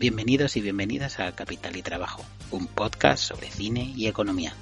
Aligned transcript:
Bienvenidos 0.00 0.56
y 0.56 0.60
bienvenidas 0.60 1.18
a 1.18 1.32
Capital 1.32 1.76
y 1.76 1.82
Trabajo, 1.82 2.24
un 2.52 2.68
podcast 2.68 3.20
sobre 3.20 3.50
cine 3.50 3.92
y 3.96 4.06
economía. 4.06 4.54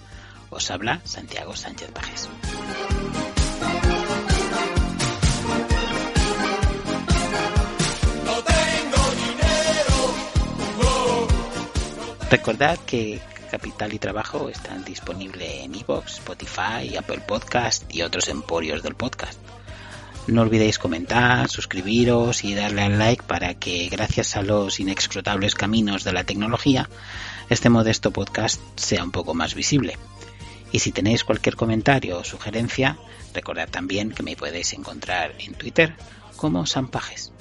Os 0.48 0.70
habla 0.70 1.02
Santiago 1.04 1.54
Sánchez 1.54 1.90
Pajes. 1.90 2.30
Recordad 12.30 12.78
que 12.86 13.20
Capital 13.50 13.92
y 13.92 13.98
Trabajo 13.98 14.48
están 14.48 14.84
disponibles 14.84 15.64
en 15.64 15.74
iVoox, 15.74 16.14
Spotify, 16.14 16.96
Apple 16.98 17.20
Podcast 17.28 17.94
y 17.94 18.00
otros 18.00 18.28
emporios 18.28 18.82
del 18.82 18.94
podcast. 18.94 19.38
No 20.26 20.42
olvidéis 20.42 20.78
comentar, 20.80 21.48
suscribiros 21.48 22.42
y 22.42 22.54
darle 22.54 22.82
al 22.82 22.98
like 22.98 23.22
para 23.22 23.54
que, 23.54 23.88
gracias 23.88 24.36
a 24.36 24.42
los 24.42 24.80
inexcrutables 24.80 25.54
caminos 25.54 26.02
de 26.02 26.12
la 26.12 26.24
tecnología, 26.24 26.88
este 27.48 27.68
modesto 27.68 28.10
podcast 28.10 28.60
sea 28.74 29.04
un 29.04 29.12
poco 29.12 29.34
más 29.34 29.54
visible. 29.54 29.96
Y 30.72 30.80
si 30.80 30.90
tenéis 30.90 31.22
cualquier 31.22 31.54
comentario 31.54 32.18
o 32.18 32.24
sugerencia, 32.24 32.98
recordad 33.34 33.68
también 33.68 34.10
que 34.10 34.24
me 34.24 34.34
podéis 34.34 34.72
encontrar 34.72 35.32
en 35.38 35.54
Twitter 35.54 35.94
como 36.36 36.66
Sampajes. 36.66 37.32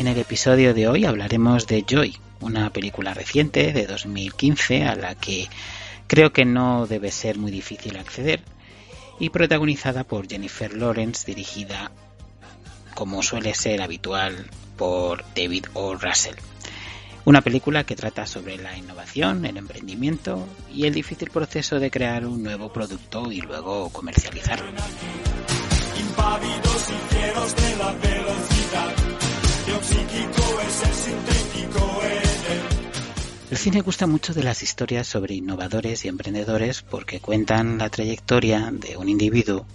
En 0.00 0.08
el 0.08 0.18
episodio 0.18 0.74
de 0.74 0.88
hoy 0.88 1.04
hablaremos 1.04 1.68
de 1.68 1.84
Joy, 1.88 2.18
una 2.42 2.70
película 2.70 3.14
reciente 3.14 3.72
de 3.72 3.86
2015 3.86 4.84
a 4.84 4.94
la 4.94 5.14
que 5.14 5.48
creo 6.06 6.32
que 6.32 6.44
no 6.44 6.86
debe 6.86 7.10
ser 7.10 7.38
muy 7.38 7.50
difícil 7.50 7.96
acceder 7.96 8.42
y 9.18 9.30
protagonizada 9.30 10.04
por 10.04 10.28
Jennifer 10.28 10.74
Lawrence, 10.76 11.24
dirigida 11.26 11.92
como 12.94 13.22
suele 13.22 13.54
ser 13.54 13.80
habitual 13.80 14.50
por 14.76 15.24
David 15.34 15.66
O. 15.74 15.94
Russell. 15.94 16.34
Una 17.24 17.40
película 17.40 17.84
que 17.84 17.94
trata 17.94 18.26
sobre 18.26 18.58
la 18.58 18.76
innovación, 18.76 19.46
el 19.46 19.56
emprendimiento 19.56 20.48
y 20.74 20.86
el 20.86 20.94
difícil 20.94 21.30
proceso 21.30 21.78
de 21.78 21.90
crear 21.90 22.26
un 22.26 22.42
nuevo 22.42 22.72
producto 22.72 23.30
y 23.30 23.40
luego 23.40 23.90
comercializarlo. 23.90 24.72
Cine 33.58 33.82
gusta 33.82 34.06
mucho 34.06 34.32
de 34.32 34.42
las 34.42 34.62
historias 34.62 35.06
sobre 35.06 35.34
innovadores 35.34 36.04
y 36.04 36.08
emprendedores 36.08 36.80
porque 36.80 37.20
cuentan 37.20 37.76
la 37.76 37.90
trayectoria 37.90 38.70
de 38.72 38.96
un 38.96 39.08
individuo 39.10 39.66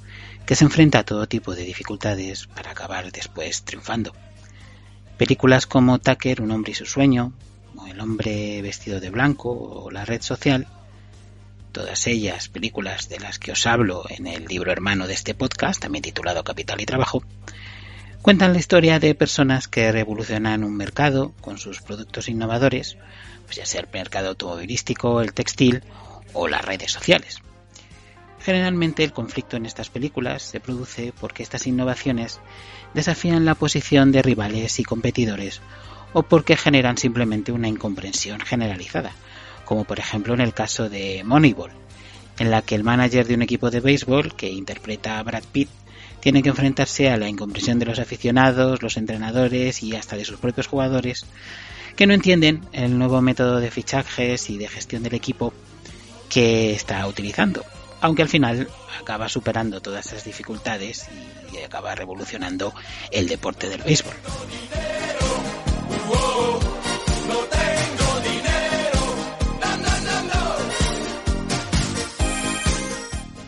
que 0.47 0.55
se 0.55 0.63
enfrenta 0.63 0.99
a 0.99 1.03
todo 1.03 1.27
tipo 1.27 1.53
de 1.53 1.63
dificultades 1.63 2.47
para 2.47 2.71
acabar 2.71 3.11
después 3.11 3.63
triunfando. 3.63 4.13
Películas 5.17 5.67
como 5.67 5.99
Tucker, 5.99 6.41
Un 6.41 6.51
hombre 6.51 6.71
y 6.71 6.75
su 6.75 6.85
sueño, 6.85 7.33
o 7.75 7.85
El 7.85 7.99
hombre 7.99 8.61
vestido 8.61 8.99
de 8.99 9.11
blanco 9.11 9.51
o 9.51 9.91
La 9.91 10.05
red 10.05 10.21
social, 10.21 10.67
todas 11.71 12.07
ellas 12.07 12.49
películas 12.49 13.09
de 13.09 13.19
las 13.19 13.37
que 13.37 13.51
os 13.51 13.67
hablo 13.67 14.05
en 14.09 14.25
el 14.25 14.45
libro 14.45 14.71
hermano 14.71 15.05
de 15.05 15.13
este 15.13 15.35
podcast, 15.35 15.79
también 15.79 16.01
titulado 16.01 16.43
Capital 16.43 16.81
y 16.81 16.87
Trabajo, 16.87 17.23
cuentan 18.27 18.51
la 18.51 18.59
historia 18.59 18.99
de 18.99 19.15
personas 19.15 19.69
que 19.69 19.89
revolucionan 19.89 20.65
un 20.65 20.75
mercado 20.75 21.31
con 21.39 21.57
sus 21.57 21.81
productos 21.81 22.27
innovadores 22.27 22.97
pues 23.45 23.55
ya 23.55 23.65
sea 23.65 23.79
el 23.79 23.87
mercado 23.93 24.27
automovilístico, 24.27 25.21
el 25.21 25.31
textil 25.31 25.81
o 26.33 26.49
las 26.49 26.65
redes 26.65 26.91
sociales. 26.91 27.37
Generalmente 28.41 29.05
el 29.05 29.13
conflicto 29.13 29.55
en 29.55 29.65
estas 29.65 29.89
películas 29.89 30.41
se 30.41 30.59
produce 30.59 31.13
porque 31.17 31.41
estas 31.41 31.67
innovaciones 31.67 32.41
desafían 32.93 33.45
la 33.45 33.55
posición 33.55 34.11
de 34.11 34.21
rivales 34.21 34.77
y 34.81 34.83
competidores 34.83 35.61
o 36.11 36.23
porque 36.23 36.57
generan 36.57 36.97
simplemente 36.97 37.53
una 37.53 37.69
incomprensión 37.69 38.41
generalizada, 38.41 39.13
como 39.63 39.85
por 39.85 39.99
ejemplo 39.99 40.33
en 40.33 40.41
el 40.41 40.53
caso 40.53 40.89
de 40.89 41.23
Moneyball, 41.23 41.71
en 42.39 42.51
la 42.51 42.61
que 42.61 42.75
el 42.75 42.83
manager 42.83 43.25
de 43.25 43.35
un 43.35 43.43
equipo 43.43 43.69
de 43.69 43.79
béisbol 43.79 44.35
que 44.35 44.49
interpreta 44.49 45.17
a 45.17 45.23
Brad 45.23 45.45
Pitt 45.49 45.69
tiene 46.27 46.43
que 46.43 46.49
enfrentarse 46.49 47.09
a 47.09 47.15
la 47.15 47.29
incomprensión 47.29 47.79
de 47.79 47.85
los 47.85 47.99
aficionados, 47.99 48.83
los 48.83 48.97
entrenadores 48.97 49.81
y 49.81 49.95
hasta 49.95 50.17
de 50.17 50.25
sus 50.25 50.37
propios 50.37 50.67
jugadores 50.67 51.25
que 51.95 52.05
no 52.05 52.13
entienden 52.13 52.67
el 52.73 52.99
nuevo 52.99 53.21
método 53.21 53.61
de 53.61 53.71
fichajes 53.71 54.49
y 54.49 54.57
de 54.57 54.67
gestión 54.67 55.03
del 55.03 55.13
equipo 55.13 55.53
que 56.27 56.73
está 56.73 57.07
utilizando. 57.07 57.63
Aunque 58.01 58.23
al 58.23 58.27
final 58.27 58.67
acaba 58.99 59.29
superando 59.29 59.79
todas 59.79 60.07
esas 60.07 60.25
dificultades 60.25 61.07
y 61.53 61.63
acaba 61.63 61.95
revolucionando 61.95 62.73
el 63.09 63.29
deporte 63.29 63.69
del 63.69 63.83
béisbol. 63.83 64.15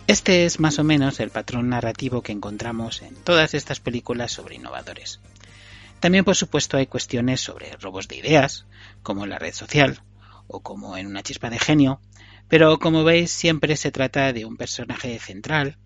Este 0.10 0.46
es 0.46 0.60
más 0.60 0.80
o 0.80 0.84
menos 0.84 1.20
el 1.20 1.30
patrón 1.30 1.70
narrativo 1.70 2.24
que 2.24 2.32
encontramos 2.32 3.04
en 3.04 3.14
todas 3.14 3.54
estas 3.54 3.80
películas 3.80 4.32
sobre 4.32 4.56
innovadores. 4.56 5.20
También, 6.00 6.26
por 6.26 6.36
supuesto, 6.36 6.78
hay 6.78 6.88
cuestiones 6.88 7.42
sobre 7.42 7.78
robos 7.78 8.08
de 8.08 8.18
ideas, 8.18 8.66
como 9.04 9.24
en 9.24 9.30
la 9.30 9.38
red 9.38 9.54
social 9.54 10.02
o 10.48 10.62
como 10.62 10.98
en 10.98 11.06
una 11.06 11.22
chispa 11.22 11.52
de 11.52 11.60
genio, 11.60 12.02
pero 12.48 12.80
como 12.80 13.04
veis 13.04 13.30
siempre 13.30 13.78
se 13.78 13.92
trata 13.92 14.34
de 14.34 14.46
un 14.46 14.58
personaje 14.58 15.20
central, 15.20 15.78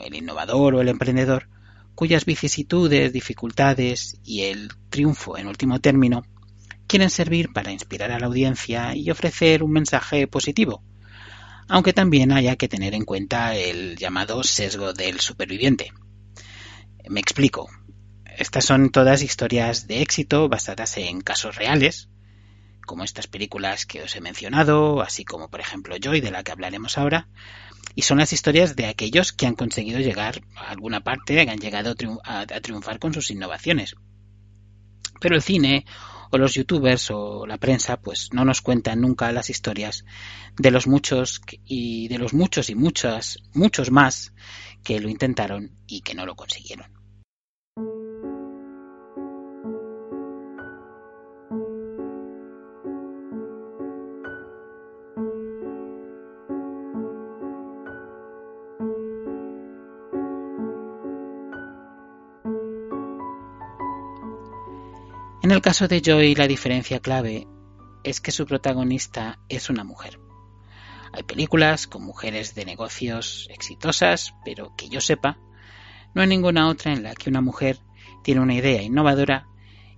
el 0.00 0.14
innovador 0.14 0.76
o 0.76 0.80
el 0.80 0.88
emprendedor, 0.88 1.48
cuyas 1.96 2.26
vicisitudes, 2.26 3.12
dificultades 3.12 4.16
y 4.22 4.42
el 4.42 4.68
triunfo 4.90 5.36
en 5.36 5.48
último 5.48 5.80
término 5.80 6.22
quieren 6.86 7.10
servir 7.10 7.52
para 7.52 7.72
inspirar 7.72 8.12
a 8.12 8.20
la 8.20 8.26
audiencia 8.26 8.94
y 8.94 9.10
ofrecer 9.10 9.64
un 9.64 9.72
mensaje 9.72 10.28
positivo, 10.28 10.84
aunque 11.68 11.92
también 11.92 12.32
haya 12.32 12.56
que 12.56 12.68
tener 12.68 12.94
en 12.94 13.04
cuenta 13.04 13.56
el 13.56 13.96
llamado 13.96 14.42
sesgo 14.42 14.92
del 14.92 15.20
superviviente. 15.20 15.92
Me 17.08 17.20
explico. 17.20 17.68
Estas 18.36 18.64
son 18.64 18.90
todas 18.90 19.22
historias 19.22 19.86
de 19.86 20.02
éxito 20.02 20.48
basadas 20.48 20.96
en 20.96 21.20
casos 21.20 21.54
reales, 21.56 22.08
como 22.84 23.04
estas 23.04 23.26
películas 23.26 23.86
que 23.86 24.02
os 24.02 24.16
he 24.16 24.20
mencionado, 24.20 25.00
así 25.02 25.24
como 25.24 25.48
por 25.48 25.60
ejemplo 25.60 25.96
Joy, 25.96 26.20
de 26.20 26.30
la 26.30 26.42
que 26.42 26.52
hablaremos 26.52 26.98
ahora, 26.98 27.28
y 27.94 28.02
son 28.02 28.18
las 28.18 28.32
historias 28.32 28.74
de 28.76 28.86
aquellos 28.86 29.32
que 29.32 29.46
han 29.46 29.54
conseguido 29.54 30.00
llegar 30.00 30.42
a 30.56 30.70
alguna 30.70 31.00
parte, 31.00 31.44
que 31.44 31.50
han 31.50 31.58
llegado 31.58 31.94
a, 32.24 32.46
triunfar 32.46 32.98
con 32.98 33.14
sus 33.14 33.30
innovaciones. 33.30 33.94
Pero 35.20 35.36
el 35.36 35.42
cine 35.42 35.84
o 36.34 36.38
los 36.38 36.54
youtubers 36.54 37.12
o 37.12 37.46
la 37.46 37.58
prensa 37.58 38.00
pues 38.00 38.30
no 38.32 38.44
nos 38.44 38.60
cuentan 38.60 39.00
nunca 39.00 39.30
las 39.30 39.50
historias 39.50 40.04
de 40.56 40.72
los 40.72 40.88
muchos 40.88 41.40
y 41.64 42.08
de 42.08 42.18
los 42.18 42.34
muchos 42.34 42.70
y 42.70 42.74
muchas 42.74 43.38
muchos 43.52 43.92
más 43.92 44.32
que 44.82 44.98
lo 44.98 45.08
intentaron 45.08 45.70
y 45.86 46.00
que 46.00 46.14
no 46.14 46.26
lo 46.26 46.34
consiguieron. 46.34 46.93
En 65.44 65.50
el 65.50 65.60
caso 65.60 65.88
de 65.88 66.00
Joy 66.00 66.34
la 66.34 66.48
diferencia 66.48 67.00
clave 67.00 67.46
es 68.02 68.22
que 68.22 68.30
su 68.30 68.46
protagonista 68.46 69.40
es 69.50 69.68
una 69.68 69.84
mujer. 69.84 70.18
Hay 71.12 71.22
películas 71.24 71.86
con 71.86 72.02
mujeres 72.02 72.54
de 72.54 72.64
negocios 72.64 73.46
exitosas, 73.50 74.32
pero 74.42 74.74
que 74.74 74.88
yo 74.88 75.02
sepa, 75.02 75.36
no 76.14 76.22
hay 76.22 76.28
ninguna 76.28 76.66
otra 76.66 76.94
en 76.94 77.02
la 77.02 77.14
que 77.14 77.28
una 77.28 77.42
mujer 77.42 77.78
tiene 78.22 78.40
una 78.40 78.54
idea 78.54 78.80
innovadora 78.80 79.46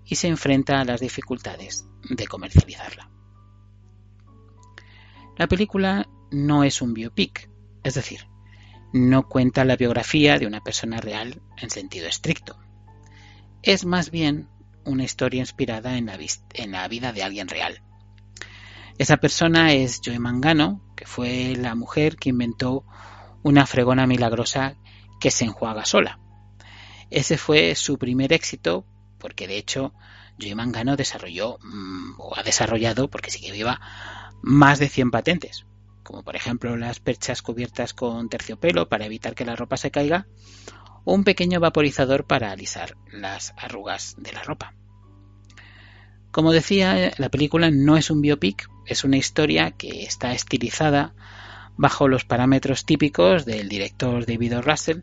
y 0.05 0.17
se 0.17 0.27
enfrenta 0.27 0.81
a 0.81 0.85
las 0.85 1.01
dificultades 1.01 1.87
de 2.11 2.27
comercializarla. 2.27 3.09
La 5.37 5.47
película 5.47 6.09
no 6.33 6.65
es 6.65 6.83
un 6.83 6.93
biopic, 6.93 7.49
es 7.85 7.95
decir, 7.95 8.27
no 8.93 9.29
cuenta 9.29 9.65
la 9.65 9.77
biografía 9.77 10.41
de 10.41 10.49
una 10.49 10.65
persona 10.65 10.97
real 10.97 11.41
en 11.57 11.71
sentido 11.71 12.09
estricto. 12.09 12.59
Es 13.63 13.85
más 13.85 14.11
bien 14.11 14.49
una 14.87 15.05
historia 15.05 15.41
inspirada 15.41 15.99
en 15.99 16.06
la, 16.06 16.88
vida 16.88 17.12
de 17.12 17.23
alguien 17.23 17.49
real. 17.49 17.83
Esa 18.99 19.19
persona 19.19 19.73
es 19.73 20.00
Joy 20.00 20.19
Mangano, 20.19 20.81
que 20.97 21.05
fue 21.05 21.55
la 21.56 21.75
mujer 21.75 22.17
que 22.17 22.31
inventó 22.31 22.85
una 23.43 23.67
fregona 23.67 24.06
milagrosa 24.06 24.77
que 25.21 25.31
se 25.31 25.44
enjuaga 25.44 25.85
sola. 25.85 26.19
Ese 27.11 27.37
fue 27.37 27.75
su 27.75 27.99
primer 27.99 28.33
éxito, 28.33 28.87
porque 29.19 29.47
de 29.47 29.59
hecho 29.59 29.93
Joy 30.38 30.55
Mangano 30.55 30.97
desarrolló, 30.97 31.59
mm, 31.62 32.15
o 32.19 32.37
ha 32.37 32.43
desarrollado, 32.43 33.11
porque 33.11 33.31
sigue 33.31 33.53
viva, 33.53 33.81
más 34.43 34.79
de 34.79 34.88
100 34.88 35.11
patentes. 35.11 35.67
como 36.03 36.23
por 36.23 36.37
ejemplo 36.37 36.77
las 36.77 37.00
perchas 37.00 37.43
cubiertas 37.43 37.93
con 37.93 38.29
terciopelo 38.29 38.88
para 38.88 39.06
evitar 39.06 39.35
que 39.35 39.44
la 39.44 39.56
ropa 39.56 39.77
se 39.77 39.91
caiga, 39.91 40.29
un 41.06 41.25
pequeño 41.25 41.61
vaporizador 41.61 42.26
para 42.26 42.50
alisar 42.50 42.97
las 43.11 43.55
arrugas 43.56 44.17
de 44.19 44.32
la 44.32 44.43
ropa. 44.43 44.75
Como 46.32 46.53
decía, 46.53 47.12
la 47.17 47.31
película 47.31 47.70
no 47.70 47.97
es 47.97 48.11
un 48.11 48.20
biopic, 48.20 48.69
es 48.85 49.05
una 49.05 49.17
historia 49.17 49.70
que 49.70 50.03
está 50.03 50.32
estilizada 50.32 51.14
bajo 51.76 52.08
los 52.08 52.25
parámetros 52.25 52.85
típicos 52.85 53.47
del 53.47 53.69
director 53.69 54.26
David. 54.26 54.55
Russell, 54.58 55.03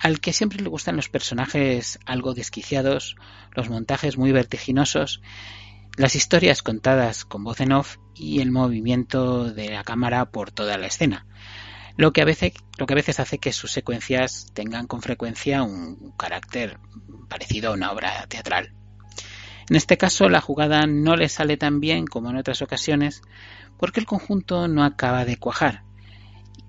al 0.00 0.20
que 0.20 0.32
siempre 0.32 0.62
le 0.62 0.68
gustan 0.68 0.96
los 0.96 1.08
personajes 1.08 2.00
algo 2.06 2.34
desquiciados, 2.34 3.16
los 3.54 3.70
montajes 3.70 4.18
muy 4.18 4.32
vertiginosos, 4.32 5.22
las 5.96 6.16
historias 6.16 6.62
contadas 6.62 7.24
con 7.24 7.44
voz 7.44 7.60
en 7.60 7.72
off 7.72 7.98
y 8.16 8.40
el 8.40 8.50
movimiento 8.50 9.52
de 9.52 9.70
la 9.70 9.84
cámara 9.84 10.30
por 10.30 10.50
toda 10.50 10.76
la 10.76 10.86
escena, 10.86 11.26
lo 11.96 12.12
que 12.12 12.22
a 12.22 12.24
veces, 12.24 12.52
lo 12.78 12.86
que 12.86 12.94
a 12.94 12.96
veces 12.96 13.20
hace 13.20 13.38
que 13.38 13.52
sus 13.52 13.72
secuencias 13.72 14.46
tengan 14.54 14.86
con 14.86 15.02
frecuencia 15.02 15.62
un 15.62 16.12
carácter 16.16 16.78
parecido 17.28 17.70
a 17.70 17.74
una 17.74 17.92
obra 17.92 18.26
teatral. 18.28 18.72
En 19.68 19.76
este 19.76 19.96
caso 19.96 20.28
la 20.28 20.40
jugada 20.40 20.86
no 20.86 21.14
le 21.16 21.28
sale 21.28 21.56
tan 21.56 21.80
bien 21.80 22.06
como 22.06 22.30
en 22.30 22.36
otras 22.36 22.60
ocasiones 22.60 23.22
porque 23.78 24.00
el 24.00 24.06
conjunto 24.06 24.68
no 24.68 24.84
acaba 24.84 25.24
de 25.24 25.36
cuajar. 25.36 25.84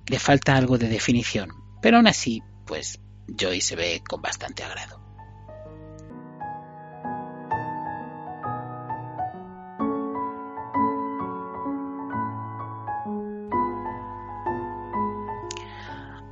Le 0.07 0.19
falta 0.19 0.55
algo 0.55 0.77
de 0.77 0.87
definición, 0.87 1.49
pero 1.81 1.97
aún 1.97 2.07
así, 2.07 2.43
pues 2.65 2.99
Joy 3.27 3.61
se 3.61 3.75
ve 3.75 4.03
con 4.07 4.21
bastante 4.21 4.63
agrado. 4.63 5.00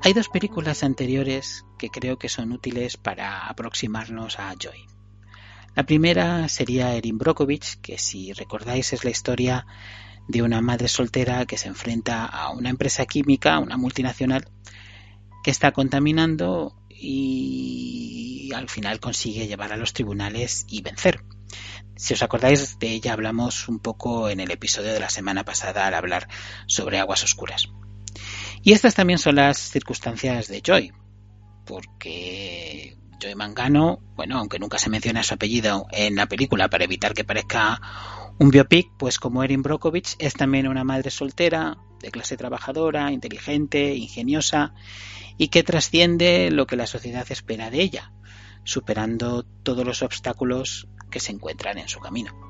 Hay 0.01 0.13
dos 0.13 0.29
películas 0.29 0.83
anteriores 0.83 1.65
que 1.77 1.89
creo 1.89 2.17
que 2.17 2.29
son 2.29 2.53
útiles 2.53 2.95
para 2.95 3.47
aproximarnos 3.47 4.39
a 4.39 4.55
Joy. 4.57 4.85
La 5.75 5.85
primera 5.85 6.47
sería 6.47 6.95
Erin 6.95 7.17
Brockovich, 7.17 7.81
que 7.81 7.97
si 7.97 8.31
recordáis 8.31 8.93
es 8.93 9.03
la 9.03 9.09
historia 9.09 9.67
de 10.29 10.41
una 10.41 10.61
madre 10.61 10.87
soltera 10.87 11.45
que 11.45 11.57
se 11.57 11.67
enfrenta 11.67 12.25
a 12.25 12.49
una 12.51 12.69
empresa 12.69 13.05
química, 13.05 13.59
una 13.59 13.75
multinacional, 13.75 14.47
que 15.43 15.51
está 15.51 15.73
contaminando 15.73 16.75
y 16.89 18.51
al 18.55 18.69
final 18.69 19.01
consigue 19.01 19.47
llevar 19.47 19.73
a 19.73 19.77
los 19.77 19.91
tribunales 19.91 20.65
y 20.69 20.81
vencer. 20.81 21.25
Si 21.97 22.13
os 22.13 22.23
acordáis 22.23 22.79
de 22.79 22.89
ella 22.89 23.11
hablamos 23.11 23.67
un 23.67 23.79
poco 23.79 24.29
en 24.29 24.39
el 24.39 24.51
episodio 24.51 24.93
de 24.93 24.99
la 25.01 25.09
semana 25.09 25.43
pasada 25.43 25.87
al 25.87 25.93
hablar 25.93 26.29
sobre 26.67 26.99
aguas 26.99 27.23
oscuras. 27.25 27.69
Y 28.61 28.73
estas 28.73 28.95
también 28.95 29.19
son 29.19 29.35
las 29.35 29.57
circunstancias 29.57 30.47
de 30.47 30.61
Joy, 30.61 30.91
porque 31.65 32.97
Joy 33.19 33.35
Mangano, 33.35 33.99
bueno, 34.15 34.37
aunque 34.39 34.59
nunca 34.59 34.77
se 34.77 34.89
menciona 34.89 35.23
su 35.23 35.33
apellido 35.33 35.87
en 35.91 36.15
la 36.15 36.27
película 36.27 36.69
para 36.69 36.85
evitar 36.85 37.13
que 37.13 37.23
parezca 37.23 37.79
un 38.39 38.49
biopic, 38.49 38.89
pues 38.97 39.19
como 39.19 39.43
Erin 39.43 39.61
Brockovich 39.61 40.15
es 40.19 40.33
también 40.33 40.67
una 40.67 40.83
madre 40.83 41.11
soltera, 41.11 41.77
de 42.01 42.11
clase 42.11 42.37
trabajadora, 42.37 43.11
inteligente, 43.11 43.95
ingeniosa 43.95 44.73
y 45.37 45.49
que 45.49 45.63
trasciende 45.63 46.49
lo 46.49 46.65
que 46.65 46.77
la 46.77 46.87
sociedad 46.87 47.29
espera 47.29 47.69
de 47.69 47.81
ella, 47.81 48.13
superando 48.63 49.43
todos 49.43 49.85
los 49.85 50.01
obstáculos 50.01 50.87
que 51.11 51.19
se 51.19 51.31
encuentran 51.31 51.77
en 51.77 51.89
su 51.89 51.99
camino. 51.99 52.48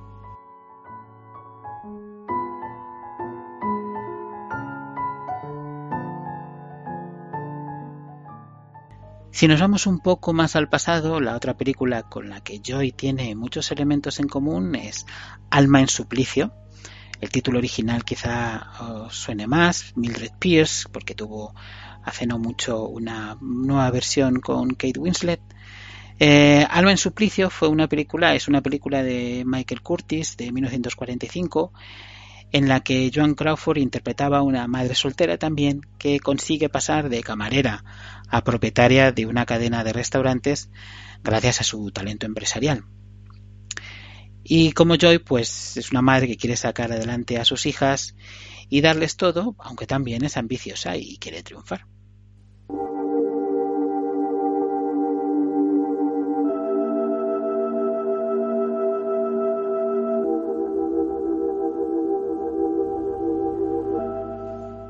Si 9.40 9.48
nos 9.48 9.62
vamos 9.62 9.88
un 9.88 10.00
poco 10.00 10.34
más 10.34 10.58
al 10.58 10.68
pasado, 10.68 11.22
la 11.22 11.34
otra 11.34 11.56
película 11.56 12.04
con 12.04 12.28
la 12.28 12.42
que 12.42 12.60
Joy 12.62 12.92
tiene 12.92 13.36
muchos 13.36 13.72
elementos 13.72 14.20
en 14.20 14.28
común 14.28 14.76
es 14.76 15.06
Alma 15.50 15.80
en 15.80 15.88
Suplicio. 15.88 16.52
El 17.22 17.30
título 17.30 17.60
original 17.60 18.04
quizá 18.04 18.70
os 18.82 19.16
suene 19.16 19.48
más, 19.48 19.94
Mildred 19.96 20.34
Pierce, 20.40 20.90
porque 20.92 21.16
tuvo 21.16 21.56
hace 22.04 22.28
no 22.28 22.38
mucho 22.38 22.86
una 22.90 23.38
nueva 23.40 23.90
versión 23.92 24.42
con 24.42 24.72
Kate 24.72 25.00
Winslet. 25.00 25.40
Eh, 26.20 26.68
Alma 26.70 26.92
en 26.92 26.98
Suplicio 26.98 27.50
fue 27.50 27.70
una 27.70 27.88
película, 27.88 28.36
es 28.36 28.50
una 28.50 28.60
película 28.60 29.04
de 29.04 29.44
Michael 29.46 29.82
Curtis 29.82 30.36
de 30.36 30.52
1945 30.52 31.72
en 32.52 32.68
la 32.68 32.82
que 32.82 33.12
Joan 33.14 33.36
Crawford 33.36 33.78
interpretaba 33.78 34.40
a 34.40 34.44
una 34.44 34.68
madre 34.68 34.96
soltera 34.96 35.38
también 35.38 35.82
que 35.98 36.20
consigue 36.20 36.70
pasar 36.70 37.10
de 37.10 37.22
camarera 37.22 37.84
a 38.28 38.44
propietaria 38.44 39.12
de 39.12 39.26
una 39.26 39.46
cadena 39.46 39.84
de 39.84 39.94
restaurantes 39.94 40.70
gracias 41.24 41.62
a 41.62 41.64
su 41.64 41.92
talento 41.92 42.26
empresarial. 42.26 42.86
Y 44.44 44.72
como 44.72 44.96
Joy, 44.96 45.20
pues 45.20 45.78
es 45.78 45.92
una 45.92 46.02
madre 46.02 46.28
que 46.28 46.38
quiere 46.38 46.56
sacar 46.56 46.92
adelante 46.92 47.38
a 47.38 47.46
sus 47.46 47.66
hijas 47.66 48.16
y 48.68 48.82
darles 48.82 49.16
todo, 49.16 49.56
aunque 49.60 49.86
también 49.86 50.24
es 50.26 50.38
ambiciosa 50.38 50.98
y 50.98 51.18
quiere 51.18 51.44
triunfar. 51.44 51.86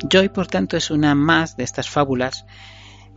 Joy, 0.10 0.30
por 0.30 0.48
tanto, 0.48 0.78
es 0.78 0.92
una 0.92 1.16
más 1.16 1.56
de 1.56 1.64
estas 1.64 1.90
fábulas 1.90 2.46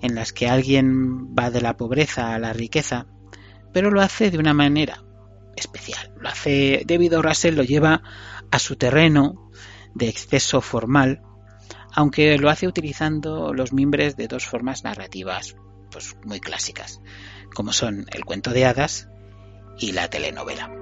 en 0.03 0.15
las 0.15 0.33
que 0.33 0.49
alguien 0.49 1.35
va 1.35 1.51
de 1.51 1.61
la 1.61 1.77
pobreza 1.77 2.35
a 2.35 2.39
la 2.39 2.53
riqueza, 2.53 3.07
pero 3.73 3.91
lo 3.91 4.03
hace 4.03 4.31
de 4.31 4.39
una 4.39 4.53
manera 4.53 5.03
especial. 5.57 6.13
Lo 6.19 6.29
hace 6.29 6.83
David. 6.87 7.15
Russell 7.15 7.57
lo 7.57 7.63
lleva 7.63 8.03
a 8.51 8.59
su 8.59 8.77
terreno 8.77 9.51
de 9.95 10.09
exceso 10.09 10.61
formal, 10.61 11.23
aunque 11.93 12.37
lo 12.39 12.51
hace 12.51 12.67
utilizando 12.67 13.53
los 13.55 13.73
mimbres 13.73 14.17
de 14.17 14.29
dos 14.29 14.47
formas 14.47 14.85
narrativas 14.85 15.57
pues 15.91 16.17
muy 16.25 16.41
clásicas, 16.41 17.01
como 17.55 17.73
son 17.73 18.07
el 18.13 18.25
cuento 18.25 18.51
de 18.51 18.65
hadas 18.65 19.09
y 19.79 19.93
la 19.93 20.09
telenovela. 20.09 20.82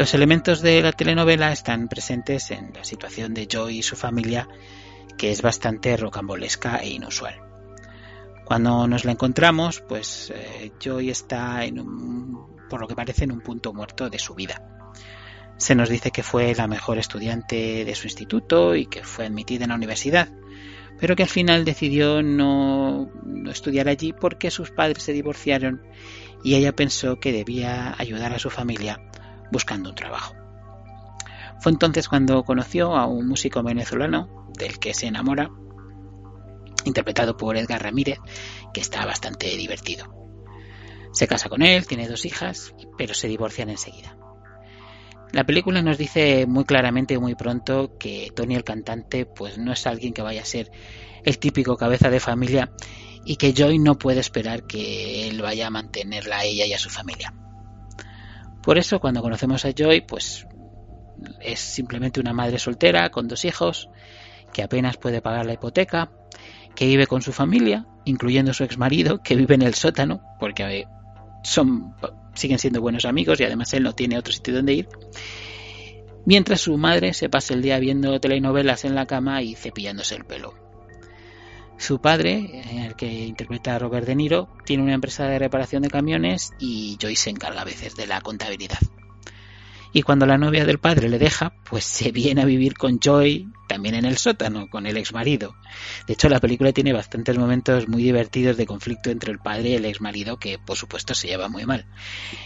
Los 0.00 0.14
elementos 0.14 0.62
de 0.62 0.80
la 0.80 0.92
telenovela 0.92 1.52
están 1.52 1.86
presentes 1.86 2.50
en 2.52 2.72
la 2.74 2.84
situación 2.84 3.34
de 3.34 3.46
Joy 3.46 3.80
y 3.80 3.82
su 3.82 3.96
familia, 3.96 4.48
que 5.18 5.30
es 5.30 5.42
bastante 5.42 5.94
rocambolesca 5.94 6.78
e 6.78 6.88
inusual. 6.88 7.38
Cuando 8.46 8.88
nos 8.88 9.04
la 9.04 9.12
encontramos, 9.12 9.82
pues 9.86 10.32
eh, 10.34 10.72
Joy 10.82 11.10
está 11.10 11.66
en 11.66 11.80
un, 11.80 12.56
por 12.70 12.80
lo 12.80 12.88
que 12.88 12.96
parece 12.96 13.24
en 13.24 13.32
un 13.32 13.42
punto 13.42 13.74
muerto 13.74 14.08
de 14.08 14.18
su 14.18 14.34
vida. 14.34 14.88
Se 15.58 15.74
nos 15.74 15.90
dice 15.90 16.10
que 16.12 16.22
fue 16.22 16.54
la 16.54 16.66
mejor 16.66 16.96
estudiante 16.96 17.84
de 17.84 17.94
su 17.94 18.06
instituto 18.06 18.74
y 18.74 18.86
que 18.86 19.04
fue 19.04 19.26
admitida 19.26 19.64
en 19.64 19.68
la 19.68 19.76
universidad, 19.76 20.30
pero 20.98 21.14
que 21.14 21.24
al 21.24 21.28
final 21.28 21.66
decidió 21.66 22.22
no, 22.22 23.12
no 23.22 23.50
estudiar 23.50 23.86
allí 23.86 24.14
porque 24.14 24.50
sus 24.50 24.70
padres 24.70 25.02
se 25.02 25.12
divorciaron 25.12 25.82
y 26.42 26.54
ella 26.54 26.74
pensó 26.74 27.20
que 27.20 27.32
debía 27.32 27.94
ayudar 27.98 28.32
a 28.32 28.38
su 28.38 28.48
familia 28.48 28.98
buscando 29.50 29.90
un 29.90 29.94
trabajo. 29.94 30.34
Fue 31.60 31.72
entonces 31.72 32.08
cuando 32.08 32.42
conoció 32.44 32.96
a 32.96 33.06
un 33.06 33.28
músico 33.28 33.62
venezolano 33.62 34.48
del 34.58 34.78
que 34.78 34.94
se 34.94 35.06
enamora, 35.06 35.50
interpretado 36.84 37.36
por 37.36 37.56
Edgar 37.56 37.82
Ramírez, 37.82 38.18
que 38.72 38.80
está 38.80 39.04
bastante 39.04 39.46
divertido. 39.56 40.14
Se 41.12 41.26
casa 41.26 41.48
con 41.48 41.62
él, 41.62 41.86
tiene 41.86 42.08
dos 42.08 42.24
hijas, 42.24 42.74
pero 42.96 43.14
se 43.14 43.28
divorcian 43.28 43.68
enseguida. 43.68 44.16
La 45.32 45.44
película 45.44 45.82
nos 45.82 45.98
dice 45.98 46.46
muy 46.46 46.64
claramente 46.64 47.14
y 47.14 47.18
muy 47.18 47.34
pronto 47.34 47.96
que 47.98 48.32
Tony 48.34 48.56
el 48.56 48.64
cantante 48.64 49.26
pues 49.26 49.58
no 49.58 49.72
es 49.72 49.86
alguien 49.86 50.12
que 50.12 50.22
vaya 50.22 50.42
a 50.42 50.46
ser 50.46 50.70
el 51.24 51.38
típico 51.38 51.76
cabeza 51.76 52.10
de 52.10 52.18
familia 52.18 52.72
y 53.24 53.36
que 53.36 53.52
Joy 53.52 53.78
no 53.78 53.96
puede 53.96 54.20
esperar 54.20 54.66
que 54.66 55.28
él 55.28 55.40
vaya 55.42 55.68
a 55.68 55.70
mantenerla 55.70 56.38
a 56.38 56.44
ella 56.44 56.66
y 56.66 56.72
a 56.72 56.78
su 56.78 56.90
familia. 56.90 57.32
Por 58.62 58.78
eso 58.78 59.00
cuando 59.00 59.22
conocemos 59.22 59.64
a 59.64 59.72
Joy, 59.72 60.02
pues 60.02 60.46
es 61.40 61.60
simplemente 61.60 62.20
una 62.20 62.32
madre 62.32 62.58
soltera 62.58 63.10
con 63.10 63.28
dos 63.28 63.44
hijos, 63.44 63.88
que 64.52 64.62
apenas 64.62 64.96
puede 64.96 65.22
pagar 65.22 65.46
la 65.46 65.54
hipoteca, 65.54 66.10
que 66.74 66.86
vive 66.86 67.06
con 67.06 67.22
su 67.22 67.32
familia, 67.32 67.86
incluyendo 68.04 68.52
su 68.52 68.64
ex 68.64 68.78
marido, 68.78 69.22
que 69.22 69.36
vive 69.36 69.54
en 69.54 69.62
el 69.62 69.74
sótano, 69.74 70.20
porque 70.38 70.86
son 71.42 71.94
siguen 72.34 72.58
siendo 72.58 72.80
buenos 72.80 73.04
amigos 73.04 73.40
y 73.40 73.44
además 73.44 73.72
él 73.74 73.82
no 73.82 73.94
tiene 73.94 74.18
otro 74.18 74.32
sitio 74.32 74.54
donde 74.54 74.74
ir. 74.74 74.88
Mientras 76.26 76.60
su 76.60 76.76
madre 76.76 77.14
se 77.14 77.28
pasa 77.28 77.54
el 77.54 77.62
día 77.62 77.78
viendo 77.78 78.20
telenovelas 78.20 78.84
en 78.84 78.94
la 78.94 79.06
cama 79.06 79.42
y 79.42 79.54
cepillándose 79.54 80.14
el 80.14 80.24
pelo. 80.24 80.69
Su 81.80 81.98
padre, 81.98 82.62
el 82.84 82.94
que 82.94 83.06
interpreta 83.10 83.74
a 83.74 83.78
Robert 83.78 84.06
De 84.06 84.14
Niro, 84.14 84.50
tiene 84.66 84.82
una 84.82 84.92
empresa 84.92 85.24
de 85.24 85.38
reparación 85.38 85.82
de 85.82 85.88
camiones 85.88 86.52
y 86.58 86.98
Joyce 87.00 87.22
se 87.22 87.30
encarga 87.30 87.62
a 87.62 87.64
veces 87.64 87.96
de 87.96 88.06
la 88.06 88.20
contabilidad. 88.20 88.78
Y 89.90 90.02
cuando 90.02 90.26
la 90.26 90.36
novia 90.36 90.66
del 90.66 90.78
padre 90.78 91.08
le 91.08 91.18
deja, 91.18 91.54
pues 91.70 91.84
se 91.84 92.12
viene 92.12 92.42
a 92.42 92.44
vivir 92.44 92.74
con 92.74 93.00
Joy 93.00 93.48
también 93.70 93.94
en 93.94 94.04
el 94.04 94.18
sótano, 94.18 94.68
con 94.68 94.84
el 94.84 94.96
ex 94.96 95.12
marido. 95.12 95.54
De 96.08 96.14
hecho, 96.14 96.28
la 96.28 96.40
película 96.40 96.72
tiene 96.72 96.92
bastantes 96.92 97.38
momentos 97.38 97.86
muy 97.86 98.02
divertidos 98.02 98.56
de 98.56 98.66
conflicto 98.66 99.10
entre 99.10 99.30
el 99.30 99.38
padre 99.38 99.68
y 99.68 99.74
el 99.74 99.84
ex 99.84 100.00
marido, 100.00 100.38
que 100.38 100.58
por 100.58 100.76
supuesto 100.76 101.14
se 101.14 101.28
lleva 101.28 101.48
muy 101.48 101.64
mal. 101.66 101.86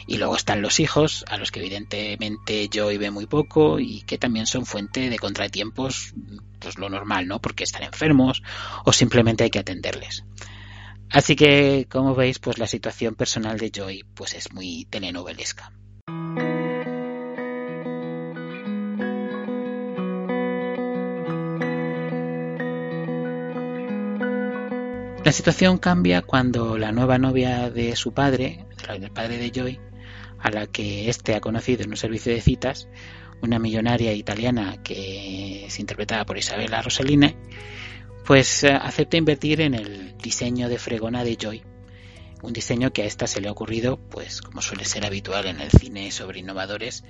Y 0.06 0.18
luego 0.18 0.36
están 0.36 0.60
los 0.60 0.80
hijos, 0.80 1.24
a 1.30 1.38
los 1.38 1.50
que 1.50 1.60
evidentemente 1.60 2.68
Joy 2.70 2.98
ve 2.98 3.10
muy 3.10 3.24
poco 3.24 3.78
y 3.80 4.02
que 4.02 4.18
también 4.18 4.46
son 4.46 4.66
fuente 4.66 5.08
de 5.08 5.18
contratiempos, 5.18 6.12
pues 6.58 6.78
lo 6.78 6.90
normal, 6.90 7.26
¿no? 7.26 7.40
Porque 7.40 7.64
están 7.64 7.84
enfermos 7.84 8.42
o 8.84 8.92
simplemente 8.92 9.44
hay 9.44 9.50
que 9.50 9.60
atenderles. 9.60 10.24
Así 11.08 11.36
que, 11.36 11.86
como 11.90 12.14
veis, 12.14 12.38
pues 12.38 12.58
la 12.58 12.66
situación 12.66 13.14
personal 13.14 13.56
de 13.56 13.70
Joy 13.70 14.04
pues 14.14 14.34
es 14.34 14.52
muy 14.52 14.84
telenovelesca. 14.90 15.72
La 25.24 25.32
situación 25.32 25.78
cambia 25.78 26.20
cuando 26.20 26.76
la 26.76 26.92
nueva 26.92 27.16
novia 27.16 27.70
de 27.70 27.96
su 27.96 28.12
padre, 28.12 28.66
el 28.90 29.10
padre 29.10 29.38
de 29.38 29.50
Joy, 29.50 29.80
a 30.38 30.50
la 30.50 30.66
que 30.66 31.08
éste 31.08 31.34
ha 31.34 31.40
conocido 31.40 31.82
en 31.82 31.88
un 31.88 31.96
servicio 31.96 32.30
de 32.30 32.42
citas, 32.42 32.88
una 33.40 33.58
millonaria 33.58 34.12
italiana 34.12 34.82
que 34.82 35.64
es 35.64 35.80
interpretada 35.80 36.26
por 36.26 36.36
Isabella 36.36 36.82
Rossellini, 36.82 37.34
pues 38.26 38.64
eh, 38.64 38.72
acepta 38.74 39.16
invertir 39.16 39.62
en 39.62 39.72
el 39.72 40.14
diseño 40.18 40.68
de 40.68 40.78
fregona 40.78 41.24
de 41.24 41.38
Joy. 41.40 41.62
Un 42.42 42.52
diseño 42.52 42.92
que 42.92 43.00
a 43.00 43.06
esta 43.06 43.26
se 43.26 43.40
le 43.40 43.48
ha 43.48 43.52
ocurrido, 43.52 43.96
pues 43.96 44.42
como 44.42 44.60
suele 44.60 44.84
ser 44.84 45.06
habitual 45.06 45.46
en 45.46 45.62
el 45.62 45.70
cine 45.70 46.10
sobre 46.10 46.40
innovadores, 46.40 47.02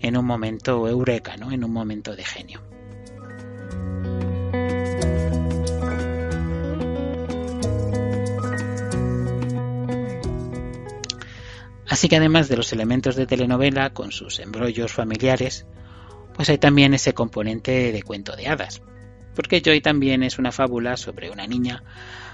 en 0.00 0.16
un 0.16 0.24
momento 0.24 0.86
eureka, 0.86 1.36
¿no? 1.36 1.50
En 1.50 1.64
un 1.64 1.72
momento 1.72 2.14
de 2.14 2.24
genio. 2.24 2.75
Así 11.96 12.10
que 12.10 12.16
además 12.16 12.50
de 12.50 12.58
los 12.58 12.74
elementos 12.74 13.16
de 13.16 13.26
telenovela 13.26 13.94
con 13.94 14.12
sus 14.12 14.38
embrollos 14.38 14.92
familiares, 14.92 15.64
pues 16.34 16.50
hay 16.50 16.58
también 16.58 16.92
ese 16.92 17.14
componente 17.14 17.90
de 17.90 18.02
cuento 18.02 18.36
de 18.36 18.48
hadas. 18.48 18.82
Porque 19.34 19.62
Joy 19.64 19.80
también 19.80 20.22
es 20.22 20.38
una 20.38 20.52
fábula 20.52 20.98
sobre 20.98 21.30
una 21.30 21.46
niña 21.46 21.84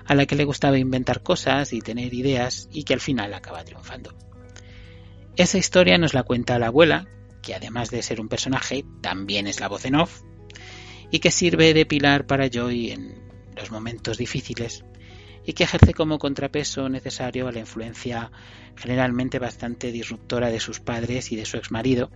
a 0.04 0.16
la 0.16 0.26
que 0.26 0.34
le 0.34 0.42
gustaba 0.42 0.78
inventar 0.78 1.22
cosas 1.22 1.72
y 1.72 1.80
tener 1.80 2.12
ideas 2.12 2.68
y 2.72 2.82
que 2.82 2.94
al 2.94 2.98
final 2.98 3.34
acaba 3.34 3.62
triunfando. 3.62 4.12
Esa 5.36 5.58
historia 5.58 5.96
nos 5.96 6.12
la 6.12 6.24
cuenta 6.24 6.58
la 6.58 6.66
abuela, 6.66 7.06
que 7.40 7.54
además 7.54 7.88
de 7.88 8.02
ser 8.02 8.20
un 8.20 8.28
personaje, 8.28 8.84
también 9.00 9.46
es 9.46 9.60
la 9.60 9.68
voz 9.68 9.84
en 9.84 9.94
off, 9.94 10.22
y 11.12 11.20
que 11.20 11.30
sirve 11.30 11.72
de 11.72 11.86
pilar 11.86 12.26
para 12.26 12.50
Joy 12.50 12.90
en 12.90 13.14
los 13.54 13.70
momentos 13.70 14.18
difíciles 14.18 14.84
y 15.44 15.52
que 15.54 15.64
ejerce 15.64 15.94
como 15.94 16.18
contrapeso 16.18 16.88
necesario 16.88 17.48
a 17.48 17.52
la 17.52 17.60
influencia 17.60 18.30
generalmente 18.76 19.38
bastante 19.38 19.92
disruptora 19.92 20.48
de 20.50 20.60
sus 20.60 20.80
padres 20.80 21.32
y 21.32 21.36
de 21.36 21.44
su 21.44 21.56
exmarido, 21.56 22.10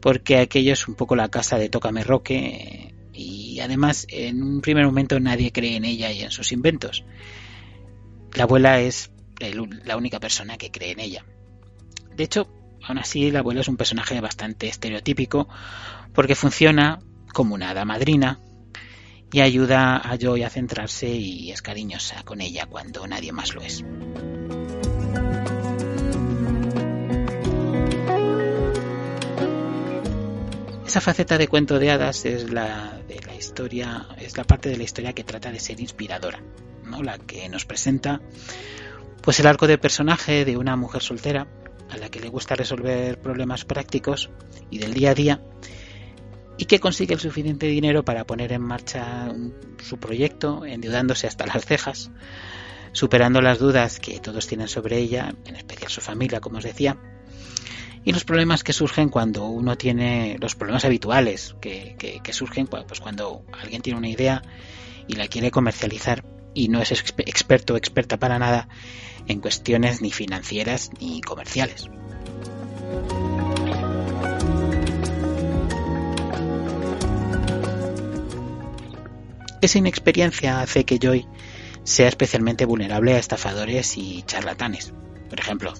porque 0.00 0.38
aquello 0.38 0.72
es 0.72 0.86
un 0.88 0.94
poco 0.94 1.16
la 1.16 1.28
casa 1.28 1.58
de 1.58 1.68
Tócame 1.68 2.04
Roque 2.04 2.94
y 3.12 3.60
además 3.60 4.06
en 4.10 4.42
un 4.42 4.60
primer 4.60 4.84
momento 4.84 5.18
nadie 5.18 5.52
cree 5.52 5.76
en 5.76 5.84
ella 5.84 6.12
y 6.12 6.22
en 6.22 6.30
sus 6.30 6.52
inventos. 6.52 7.04
La 8.34 8.44
abuela 8.44 8.80
es 8.80 9.10
la 9.84 9.96
única 9.96 10.20
persona 10.20 10.58
que 10.58 10.70
cree 10.70 10.92
en 10.92 11.00
ella. 11.00 11.24
De 12.14 12.24
hecho, 12.24 12.48
aún 12.82 12.98
así, 12.98 13.30
la 13.30 13.40
abuela 13.40 13.60
es 13.60 13.68
un 13.68 13.76
personaje 13.76 14.20
bastante 14.20 14.68
estereotípico 14.68 15.48
porque 16.14 16.34
funciona 16.34 16.98
como 17.32 17.54
una 17.54 17.70
hada 17.70 17.84
madrina 17.84 18.40
y 19.36 19.42
ayuda 19.42 19.98
a 19.98 20.16
Joy 20.16 20.44
a 20.44 20.48
centrarse 20.48 21.10
y 21.10 21.52
es 21.52 21.60
cariñosa 21.60 22.22
con 22.22 22.40
ella 22.40 22.64
cuando 22.64 23.06
nadie 23.06 23.32
más 23.32 23.54
lo 23.54 23.60
es. 23.60 23.84
Esa 30.86 31.02
faceta 31.02 31.36
de 31.36 31.48
cuento 31.48 31.78
de 31.78 31.90
hadas 31.90 32.24
es 32.24 32.50
la 32.50 32.98
de 33.06 33.20
la 33.26 33.34
historia, 33.34 34.08
es 34.16 34.38
la 34.38 34.44
parte 34.44 34.70
de 34.70 34.78
la 34.78 34.84
historia 34.84 35.12
que 35.12 35.22
trata 35.22 35.52
de 35.52 35.60
ser 35.60 35.80
inspiradora, 35.80 36.42
¿no? 36.84 37.02
La 37.02 37.18
que 37.18 37.46
nos 37.50 37.66
presenta 37.66 38.22
pues 39.20 39.38
el 39.38 39.46
arco 39.48 39.66
de 39.66 39.76
personaje 39.76 40.46
de 40.46 40.56
una 40.56 40.76
mujer 40.76 41.02
soltera 41.02 41.46
a 41.90 41.98
la 41.98 42.08
que 42.08 42.20
le 42.20 42.30
gusta 42.30 42.54
resolver 42.54 43.20
problemas 43.20 43.66
prácticos 43.66 44.30
y 44.70 44.78
del 44.78 44.94
día 44.94 45.10
a 45.10 45.14
día 45.14 45.40
y 46.58 46.64
que 46.66 46.80
consigue 46.80 47.14
el 47.14 47.20
suficiente 47.20 47.66
dinero 47.66 48.04
para 48.04 48.24
poner 48.24 48.52
en 48.52 48.62
marcha 48.62 49.32
su 49.82 49.98
proyecto, 49.98 50.64
endeudándose 50.64 51.26
hasta 51.26 51.46
las 51.46 51.64
cejas, 51.64 52.10
superando 52.92 53.42
las 53.42 53.58
dudas 53.58 54.00
que 54.00 54.18
todos 54.20 54.46
tienen 54.46 54.68
sobre 54.68 54.98
ella, 54.98 55.34
en 55.44 55.56
especial 55.56 55.90
su 55.90 56.00
familia, 56.00 56.40
como 56.40 56.58
os 56.58 56.64
decía, 56.64 56.96
y 58.04 58.12
los 58.12 58.24
problemas 58.24 58.62
que 58.62 58.72
surgen 58.72 59.08
cuando 59.08 59.46
uno 59.46 59.76
tiene 59.76 60.36
los 60.40 60.54
problemas 60.54 60.84
habituales 60.84 61.56
que, 61.60 61.96
que 61.98 62.32
surgen 62.32 62.68
pues 62.68 63.00
cuando 63.00 63.44
alguien 63.52 63.82
tiene 63.82 63.98
una 63.98 64.08
idea 64.08 64.42
y 65.08 65.14
la 65.16 65.26
quiere 65.26 65.50
comercializar 65.50 66.24
y 66.54 66.68
no 66.68 66.80
es 66.80 66.92
experto 66.92 67.74
o 67.74 67.76
experta 67.76 68.16
para 68.16 68.38
nada 68.38 68.68
en 69.26 69.40
cuestiones 69.40 70.02
ni 70.02 70.12
financieras 70.12 70.90
ni 71.00 71.20
comerciales. 71.20 71.90
Esa 79.60 79.78
inexperiencia 79.78 80.60
hace 80.60 80.84
que 80.84 80.98
Joy 80.98 81.26
sea 81.84 82.08
especialmente 82.08 82.64
vulnerable 82.64 83.14
a 83.14 83.18
estafadores 83.18 83.96
y 83.96 84.22
charlatanes. 84.22 84.92
Por 85.28 85.40
ejemplo, 85.40 85.72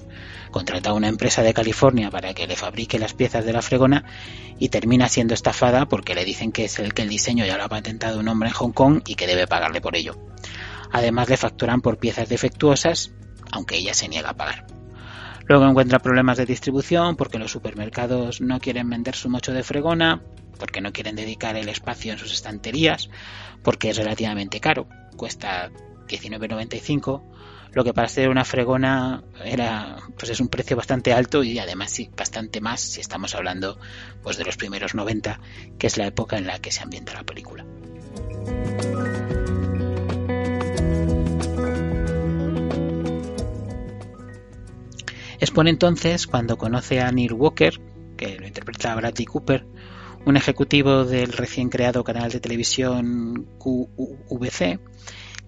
contrata 0.51 0.91
a 0.91 0.95
una 0.95 1.09
empresa 1.09 1.43
de 1.43 1.55
California 1.55 2.11
para 2.11 2.33
que 2.33 2.47
le 2.47 2.57
fabrique 2.57 2.99
las 2.99 3.15
piezas 3.15 3.45
de 3.45 3.53
la 3.53 3.63
fregona 3.63 4.05
y 4.59 4.71
termina 4.71 5.09
siendo 5.09 5.35
estafada 5.35 5.87
porque 5.87 6.15
le 6.15 6.25
dicen 6.25 6.53
que 6.53 6.65
es 6.65 6.79
el 6.79 6.95
que 6.95 7.03
el 7.03 7.09
diseño 7.09 7.45
ya 7.45 7.57
lo 7.57 7.65
ha 7.65 7.69
patentado 7.69 8.21
un 8.21 8.29
hombre 8.29 8.49
en 8.49 8.55
Hong 8.55 8.73
Kong 8.73 9.03
y 9.07 9.15
que 9.15 9.27
debe 9.27 9.47
pagarle 9.47 9.81
por 9.81 9.95
ello. 9.95 10.17
Además 10.91 11.29
le 11.29 11.37
facturan 11.37 11.83
por 11.83 11.99
piezas 11.99 12.29
defectuosas, 12.29 13.13
aunque 13.53 13.77
ella 13.77 13.95
se 13.95 14.09
niega 14.09 14.31
a 14.31 14.37
pagar. 14.37 14.67
Luego 15.47 15.69
encuentra 15.69 16.01
problemas 16.01 16.39
de 16.39 16.47
distribución 16.47 17.17
porque 17.17 17.39
los 17.39 17.53
supermercados 17.53 18.41
no 18.41 18.59
quieren 18.59 18.91
vender 18.91 19.15
su 19.15 19.31
mocho 19.31 19.53
de 19.53 19.63
fregona, 19.63 20.23
porque 20.59 20.81
no 20.81 20.93
quieren 20.93 21.15
dedicar 21.15 21.57
el 21.57 21.69
espacio 21.69 22.13
en 22.13 22.19
sus 22.19 22.33
estanterías, 22.33 23.09
porque 23.63 23.91
es 23.91 23.97
relativamente 23.97 24.61
caro, 24.61 24.89
cuesta 25.17 25.71
19.95, 26.09 27.23
lo 27.73 27.85
que 27.85 27.93
para 27.93 28.09
ser 28.09 28.29
una 28.29 28.45
fregona 28.45 29.23
era 29.45 29.99
pues 30.19 30.31
es 30.31 30.41
un 30.41 30.49
precio 30.49 30.77
bastante 30.77 31.13
alto 31.13 31.45
y 31.45 31.59
además 31.59 31.95
bastante 32.17 32.61
más 32.61 32.81
si 32.81 33.01
estamos 33.01 33.35
hablando 33.35 33.79
pues 34.23 34.39
de 34.39 34.45
los 34.45 34.57
primeros 34.57 34.95
90, 34.95 35.41
que 35.79 35.87
es 35.87 35.97
la 35.99 36.07
época 36.07 36.39
en 36.39 36.47
la 36.47 36.59
que 36.59 36.73
se 36.73 36.83
ambienta 36.83 37.13
la 37.13 37.25
película. 37.25 37.67
Expone 45.39 45.71
entonces 45.71 46.27
cuando 46.27 46.57
conoce 46.57 47.01
a 47.01 47.11
Neil 47.13 47.35
Walker, 47.35 47.81
que 48.17 48.39
lo 48.39 48.47
interpreta 48.47 48.95
Bradley 48.95 49.27
Cooper, 49.27 49.67
un 50.25 50.37
ejecutivo 50.37 51.05
del 51.05 51.33
recién 51.33 51.69
creado 51.69 52.03
canal 52.05 52.31
de 52.31 52.41
televisión 52.41 53.47
QVC, 53.59 54.81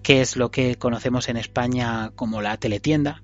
que 0.03 0.21
es 0.21 0.37
lo 0.37 0.51
que 0.51 0.75
conocemos 0.75 1.27
en 1.27 1.37
España 1.37 2.11
como 2.15 2.41
la 2.41 2.57
teletienda, 2.57 3.23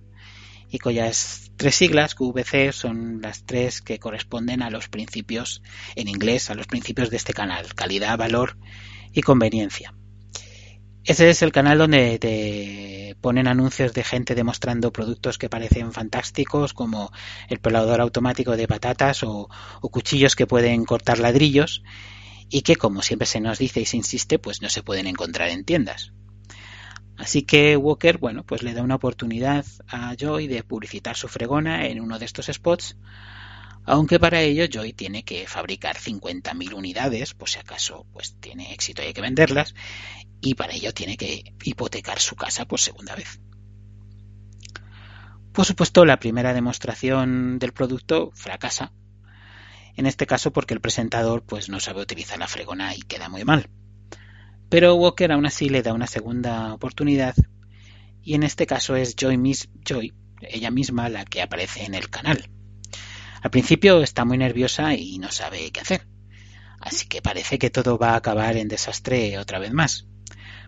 y 0.69 0.79
cuyas 0.79 1.51
tres 1.55 1.75
siglas, 1.75 2.15
QVC, 2.15 2.73
son 2.73 3.21
las 3.21 3.45
tres 3.45 3.81
que 3.81 3.99
corresponden 3.99 4.61
a 4.61 4.69
los 4.69 4.89
principios, 4.89 5.61
en 5.95 6.07
inglés, 6.07 6.49
a 6.49 6.55
los 6.55 6.67
principios 6.67 7.09
de 7.09 7.17
este 7.17 7.33
canal, 7.33 7.73
calidad, 7.75 8.17
valor 8.17 8.57
y 9.13 9.21
conveniencia. 9.21 9.93
Ese 11.05 11.29
es 11.29 11.43
el 11.43 11.51
canal 11.51 11.77
donde 11.77 12.17
te 12.17 13.15
ponen 13.21 13.47
anuncios 13.47 13.93
de 13.93 14.03
gente 14.03 14.33
demostrando 14.33 14.91
productos 14.91 15.37
que 15.37 15.49
parecen 15.49 15.93
fantásticos, 15.93 16.73
como 16.73 17.11
el 17.47 17.59
pelador 17.59 18.01
automático 18.01 18.57
de 18.57 18.67
patatas 18.67 19.21
o, 19.23 19.47
cuchillos 19.81 20.35
que 20.35 20.47
pueden 20.47 20.83
cortar 20.83 21.19
ladrillos 21.19 21.83
y 22.49 22.61
que, 22.61 22.75
como 22.75 23.03
siempre 23.03 23.27
se 23.27 23.39
nos 23.39 23.59
dice 23.59 23.81
y 23.81 23.85
se 23.85 23.97
insiste, 23.97 24.39
pues 24.39 24.63
no 24.63 24.69
se 24.69 24.81
pueden 24.81 25.05
encontrar 25.05 25.49
en 25.49 25.63
tiendas. 25.63 26.11
Así 27.17 27.43
que 27.43 27.77
Walker, 27.77 28.17
bueno, 28.17 28.43
pues 28.43 28.63
le 28.63 28.73
da 28.73 28.81
una 28.81 28.95
oportunidad 28.95 29.63
a 29.87 30.15
Joy 30.15 30.47
de 30.47 30.63
publicitar 30.63 31.15
su 31.15 31.27
fregona 31.27 31.85
en 31.85 32.01
uno 32.01 32.17
de 32.17 32.25
estos 32.25 32.47
spots, 32.47 32.97
aunque 33.85 34.19
para 34.19 34.41
ello 34.41 34.65
Joy 34.65 34.93
tiene 34.93 35.23
que 35.23 35.47
fabricar 35.47 35.97
50.000 35.97 36.73
unidades, 36.73 37.35
por 37.35 37.49
si 37.49 37.59
acaso 37.59 38.05
pues 38.11 38.35
tiene 38.39 38.73
éxito 38.73 39.03
y 39.03 39.05
hay 39.05 39.13
que 39.13 39.21
venderlas, 39.21 39.75
y 40.45 40.53
para 40.53 40.73
ello 40.73 40.93
tiene 40.93 41.17
que 41.17 41.55
hipotecar 41.63 42.19
su 42.19 42.35
casa 42.35 42.65
por 42.65 42.79
segunda 42.79 43.15
vez. 43.15 43.39
Por 45.51 45.65
supuesto, 45.65 46.05
la 46.05 46.19
primera 46.19 46.53
demostración 46.53 47.59
del 47.59 47.73
producto 47.73 48.31
fracasa 48.33 48.91
En 49.95 50.05
este 50.05 50.27
caso 50.27 50.51
porque 50.51 50.73
el 50.73 50.81
presentador 50.81 51.43
pues 51.43 51.69
no 51.69 51.79
sabe 51.79 52.01
utilizar 52.01 52.37
la 52.37 52.47
fregona 52.47 52.93
y 52.93 53.01
queda 53.01 53.29
muy 53.29 53.43
mal. 53.43 53.69
Pero 54.69 54.95
Walker 54.95 55.31
aún 55.31 55.45
así 55.45 55.69
le 55.69 55.81
da 55.81 55.93
una 55.93 56.07
segunda 56.07 56.73
oportunidad 56.73 57.33
y 58.21 58.33
en 58.33 58.43
este 58.43 58.67
caso 58.67 58.95
es 58.95 59.15
Joy 59.15 59.37
Miss 59.37 59.69
Joy, 59.87 60.13
ella 60.41 60.71
misma 60.71 61.09
la 61.09 61.25
que 61.25 61.41
aparece 61.41 61.85
en 61.85 61.95
el 61.95 62.09
canal. 62.09 62.49
Al 63.41 63.51
principio 63.51 64.01
está 64.01 64.25
muy 64.25 64.37
nerviosa 64.37 64.95
y 64.95 65.17
no 65.19 65.31
sabe 65.31 65.71
qué 65.71 65.79
hacer, 65.79 66.07
así 66.81 67.07
que 67.07 67.21
parece 67.21 67.57
que 67.57 67.69
todo 67.69 67.97
va 67.97 68.11
a 68.11 68.17
acabar 68.17 68.57
en 68.57 68.67
desastre 68.67 69.37
otra 69.37 69.59
vez 69.59 69.71
más. 69.71 70.07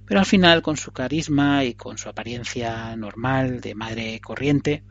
Pero 0.08 0.22
al 0.22 0.26
final, 0.26 0.62
con 0.62 0.78
su 0.78 0.94
carisma 0.94 1.66
y 1.66 1.74
con 1.74 1.98
su 1.98 2.08
apariencia 2.08 2.96
normal 2.96 3.60
de 3.60 3.76
madre 3.76 4.20
corriente, 4.22 4.84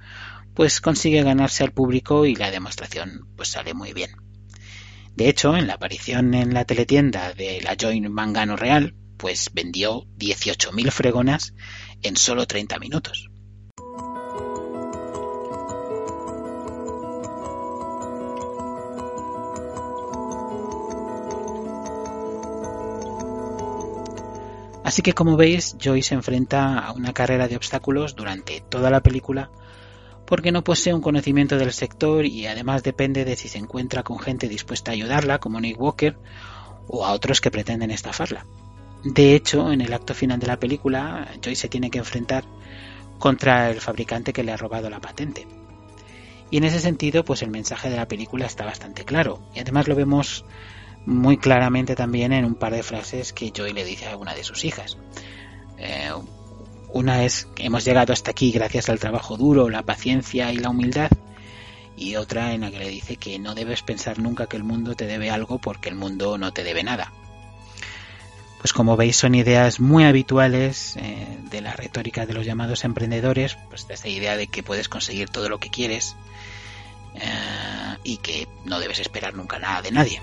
pues 0.54 0.80
consigue 0.80 1.22
ganarse 1.22 1.64
al 1.64 1.72
público 1.72 2.26
y 2.26 2.36
la 2.36 2.50
demostración 2.50 3.26
pues 3.34 3.48
sale 3.48 3.72
muy 3.72 3.94
bien. 3.94 4.10
De 5.14 5.30
hecho, 5.30 5.56
en 5.56 5.66
la 5.66 5.74
aparición 5.74 6.34
en 6.34 6.52
la 6.52 6.66
teletienda 6.66 7.32
de 7.32 7.62
la 7.62 7.76
Join 7.80 8.12
Mangano 8.12 8.56
Real, 8.56 8.94
pues 9.16 9.50
vendió 9.54 10.04
18.000 10.18 10.90
fregonas 10.90 11.54
en 12.02 12.16
solo 12.16 12.46
30 12.46 12.78
minutos. 12.78 13.30
Así 24.86 25.02
que 25.02 25.14
como 25.14 25.36
veis, 25.36 25.74
Joy 25.80 26.00
se 26.00 26.14
enfrenta 26.14 26.78
a 26.78 26.92
una 26.92 27.12
carrera 27.12 27.48
de 27.48 27.56
obstáculos 27.56 28.14
durante 28.14 28.60
toda 28.60 28.88
la 28.88 29.00
película 29.00 29.50
porque 30.26 30.52
no 30.52 30.62
posee 30.62 30.94
un 30.94 31.00
conocimiento 31.00 31.58
del 31.58 31.72
sector 31.72 32.24
y 32.24 32.46
además 32.46 32.84
depende 32.84 33.24
de 33.24 33.34
si 33.34 33.48
se 33.48 33.58
encuentra 33.58 34.04
con 34.04 34.20
gente 34.20 34.46
dispuesta 34.48 34.92
a 34.92 34.94
ayudarla, 34.94 35.40
como 35.40 35.60
Nick 35.60 35.80
Walker, 35.80 36.16
o 36.86 37.04
a 37.04 37.10
otros 37.10 37.40
que 37.40 37.50
pretenden 37.50 37.90
estafarla. 37.90 38.46
De 39.02 39.34
hecho, 39.34 39.72
en 39.72 39.80
el 39.80 39.92
acto 39.92 40.14
final 40.14 40.38
de 40.38 40.46
la 40.46 40.60
película, 40.60 41.32
Joy 41.42 41.56
se 41.56 41.68
tiene 41.68 41.90
que 41.90 41.98
enfrentar 41.98 42.44
contra 43.18 43.70
el 43.70 43.80
fabricante 43.80 44.32
que 44.32 44.44
le 44.44 44.52
ha 44.52 44.56
robado 44.56 44.88
la 44.88 45.00
patente. 45.00 45.48
Y 46.48 46.58
en 46.58 46.64
ese 46.64 46.78
sentido, 46.78 47.24
pues 47.24 47.42
el 47.42 47.50
mensaje 47.50 47.90
de 47.90 47.96
la 47.96 48.06
película 48.06 48.46
está 48.46 48.64
bastante 48.64 49.04
claro. 49.04 49.50
Y 49.52 49.58
además 49.58 49.88
lo 49.88 49.96
vemos 49.96 50.44
muy 51.06 51.38
claramente 51.38 51.94
también 51.94 52.32
en 52.32 52.44
un 52.44 52.56
par 52.56 52.74
de 52.74 52.82
frases 52.82 53.32
que 53.32 53.52
Joy 53.56 53.72
le 53.72 53.84
dice 53.84 54.08
a 54.08 54.16
una 54.16 54.34
de 54.34 54.44
sus 54.44 54.64
hijas. 54.64 54.98
Eh, 55.78 56.10
una 56.92 57.24
es 57.24 57.48
hemos 57.58 57.84
llegado 57.84 58.12
hasta 58.12 58.32
aquí 58.32 58.50
gracias 58.50 58.88
al 58.88 58.98
trabajo 58.98 59.36
duro, 59.36 59.70
la 59.70 59.82
paciencia 59.82 60.52
y 60.52 60.56
la 60.56 60.70
humildad. 60.70 61.10
Y 61.96 62.16
otra 62.16 62.52
en 62.52 62.60
la 62.62 62.70
que 62.70 62.78
le 62.78 62.88
dice 62.88 63.16
que 63.16 63.38
no 63.38 63.54
debes 63.54 63.82
pensar 63.82 64.18
nunca 64.18 64.46
que 64.48 64.56
el 64.56 64.64
mundo 64.64 64.94
te 64.94 65.06
debe 65.06 65.30
algo 65.30 65.58
porque 65.58 65.88
el 65.88 65.94
mundo 65.94 66.36
no 66.36 66.52
te 66.52 66.62
debe 66.62 66.82
nada. 66.82 67.12
Pues 68.58 68.72
como 68.72 68.96
veis 68.96 69.16
son 69.16 69.34
ideas 69.34 69.80
muy 69.80 70.04
habituales 70.04 70.96
eh, 70.96 71.38
de 71.50 71.60
la 71.60 71.72
retórica 71.72 72.26
de 72.26 72.34
los 72.34 72.44
llamados 72.44 72.84
emprendedores, 72.84 73.56
pues 73.68 73.86
esta 73.88 74.08
idea 74.08 74.36
de 74.36 74.48
que 74.48 74.62
puedes 74.62 74.88
conseguir 74.88 75.30
todo 75.30 75.48
lo 75.48 75.60
que 75.60 75.70
quieres 75.70 76.16
eh, 77.14 77.96
y 78.02 78.16
que 78.18 78.48
no 78.64 78.80
debes 78.80 78.98
esperar 78.98 79.34
nunca 79.34 79.58
nada 79.58 79.82
de 79.82 79.92
nadie. 79.92 80.20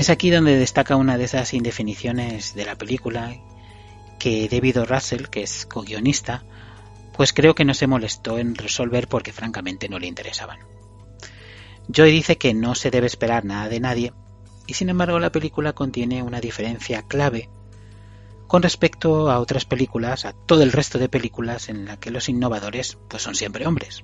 Es 0.00 0.08
aquí 0.08 0.30
donde 0.30 0.56
destaca 0.56 0.96
una 0.96 1.18
de 1.18 1.24
esas 1.24 1.52
indefiniciones 1.52 2.54
de 2.54 2.64
la 2.64 2.74
película 2.74 3.36
que 4.18 4.48
David 4.48 4.78
Russell, 4.88 5.26
que 5.26 5.42
es 5.42 5.66
co-guionista, 5.66 6.42
pues 7.12 7.34
creo 7.34 7.54
que 7.54 7.66
no 7.66 7.74
se 7.74 7.86
molestó 7.86 8.38
en 8.38 8.54
resolver 8.54 9.08
porque 9.08 9.34
francamente 9.34 9.90
no 9.90 9.98
le 9.98 10.06
interesaban. 10.06 10.58
Joy 11.92 12.12
dice 12.12 12.38
que 12.38 12.54
no 12.54 12.74
se 12.74 12.90
debe 12.90 13.08
esperar 13.08 13.44
nada 13.44 13.68
de 13.68 13.80
nadie 13.80 14.14
y 14.66 14.72
sin 14.72 14.88
embargo 14.88 15.18
la 15.18 15.32
película 15.32 15.74
contiene 15.74 16.22
una 16.22 16.40
diferencia 16.40 17.02
clave 17.02 17.50
con 18.50 18.62
respecto 18.62 19.30
a 19.30 19.38
otras 19.38 19.64
películas, 19.64 20.24
a 20.24 20.32
todo 20.32 20.64
el 20.64 20.72
resto 20.72 20.98
de 20.98 21.08
películas 21.08 21.68
en 21.68 21.84
la 21.84 22.00
que 22.00 22.10
los 22.10 22.28
innovadores 22.28 22.98
pues 23.08 23.22
son 23.22 23.36
siempre 23.36 23.64
hombres. 23.64 24.02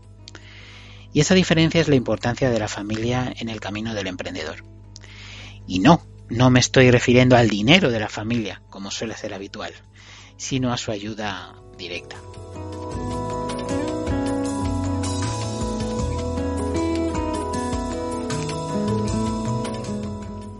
Y 1.12 1.18
esa 1.18 1.34
diferencia 1.34 1.80
es 1.80 1.88
la 1.88 1.96
importancia 1.96 2.48
de 2.48 2.60
la 2.60 2.68
familia 2.68 3.34
en 3.36 3.48
el 3.48 3.58
camino 3.58 3.92
del 3.92 4.06
emprendedor. 4.06 4.62
Y 5.66 5.80
no, 5.80 6.00
no 6.28 6.50
me 6.50 6.60
estoy 6.60 6.92
refiriendo 6.92 7.36
al 7.36 7.48
dinero 7.48 7.90
de 7.90 7.98
la 7.98 8.08
familia, 8.08 8.62
como 8.70 8.92
suele 8.92 9.16
ser 9.16 9.34
habitual, 9.34 9.72
sino 10.36 10.72
a 10.72 10.76
su 10.76 10.92
ayuda 10.92 11.56
directa. 11.76 12.14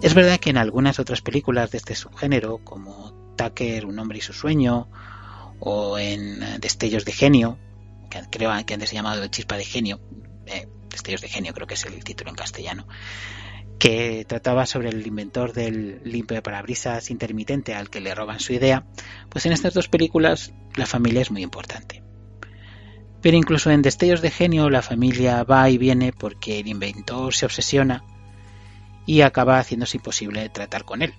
Es 0.03 0.12
verdad 0.12 0.40
que 0.40 0.51
en 0.51 0.57
algunas 0.57 0.99
otras 0.99 1.22
películas 1.22 1.70
de 1.70 1.79
este 1.79 1.94
subgénero, 1.94 2.59
como 2.64 3.25
Tucker, 3.37 3.87
Un 3.87 3.99
hombre 3.99 4.18
y 4.18 4.22
su 4.22 4.33
sueño, 4.33 4.88
o 5.61 5.99
en 5.99 6.61
Destellos 6.61 7.05
de 7.05 7.12
genio, 7.12 7.59
que 8.11 8.20
creo 8.31 8.51
que 8.64 8.75
antes 8.75 8.90
se 8.90 8.96
llamado 8.96 9.27
Chispa 9.29 9.57
de 9.57 9.64
genio, 9.64 10.01
eh, 10.46 10.68
Destellos 10.90 11.20
de 11.20 11.29
genio 11.29 11.53
creo 11.55 11.66
que 11.66 11.75
es 11.75 11.85
el 11.85 12.03
título 12.05 12.31
en 12.31 12.37
castellano, 12.37 12.87
que 13.79 14.25
trataba 14.27 14.66
sobre 14.66 14.88
el 14.88 15.07
inventor 15.07 15.53
del 15.53 16.01
limpio 16.05 16.35
de 16.35 16.42
parabrisas 16.42 17.11
intermitente 17.11 17.75
al 17.75 17.90
que 17.90 18.01
le 18.01 18.14
roban 18.14 18.40
su 18.40 18.53
idea, 18.53 18.87
pues 19.29 19.46
en 19.46 19.53
estas 19.53 19.75
dos 19.75 19.88
películas 19.88 20.53
la 20.75 20.87
familia 20.87 21.22
es 21.22 21.31
muy 21.31 21.42
importante. 21.42 22.03
Pero 23.20 23.37
incluso 23.37 23.70
en 23.70 23.83
Destellos 23.83 24.22
de 24.22 24.31
Genio 24.31 24.70
la 24.70 24.83
familia 24.83 25.42
va 25.42 25.68
y 25.68 25.79
viene 25.79 26.12
porque 26.12 26.61
el 26.61 26.68
inventor 26.68 27.35
se 27.35 27.46
obsesiona 27.46 28.05
y 29.05 29.20
acaba 29.22 29.59
haciéndose 29.59 29.96
imposible 29.96 30.49
tratar 30.49 30.85
con 30.85 31.03
él. 31.03 31.14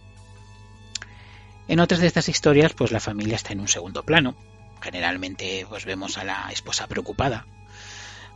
En 1.67 1.80
otras 1.80 1.99
de 1.99 2.08
estas 2.08 2.30
historias, 2.30 2.73
pues 2.73 2.91
la 2.91 2.99
familia 2.99 3.36
está 3.36 3.53
en 3.53 3.60
un 3.60 3.67
segundo 3.67 4.03
plano. 4.03 4.36
Generalmente 4.82 5.65
pues 5.67 5.86
vemos 5.86 6.17
a 6.17 6.23
la 6.23 6.49
esposa 6.51 6.88
preocupada 6.88 7.45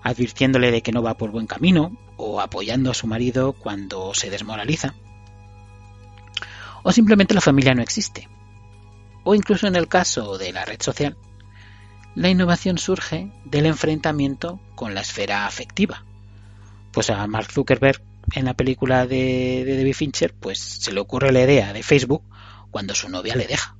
advirtiéndole 0.03 0.71
de 0.71 0.81
que 0.81 0.91
no 0.91 1.01
va 1.01 1.17
por 1.17 1.31
buen 1.31 1.47
camino 1.47 1.97
o 2.17 2.41
apoyando 2.41 2.91
a 2.91 2.95
su 2.95 3.07
marido 3.07 3.53
cuando 3.53 4.13
se 4.13 4.29
desmoraliza. 4.29 4.95
O 6.83 6.91
simplemente 6.91 7.33
la 7.33 7.41
familia 7.41 7.75
no 7.75 7.81
existe. 7.81 8.27
O 9.23 9.35
incluso 9.35 9.67
en 9.67 9.75
el 9.75 9.87
caso 9.87 10.37
de 10.37 10.51
la 10.51 10.65
red 10.65 10.81
social, 10.81 11.15
la 12.15 12.29
innovación 12.29 12.77
surge 12.77 13.31
del 13.45 13.67
enfrentamiento 13.67 14.59
con 14.75 14.95
la 14.95 15.01
esfera 15.01 15.45
afectiva. 15.45 16.03
Pues 16.91 17.09
a 17.09 17.25
Mark 17.27 17.51
Zuckerberg 17.51 18.01
en 18.33 18.45
la 18.45 18.55
película 18.55 19.05
de, 19.05 19.63
de 19.65 19.77
David 19.77 19.93
Fincher, 19.93 20.33
pues 20.33 20.59
se 20.59 20.91
le 20.91 20.99
ocurre 20.99 21.31
la 21.31 21.41
idea 21.41 21.73
de 21.73 21.83
Facebook 21.83 22.23
cuando 22.71 22.95
su 22.95 23.09
novia 23.09 23.35
le 23.35 23.45
deja. 23.45 23.77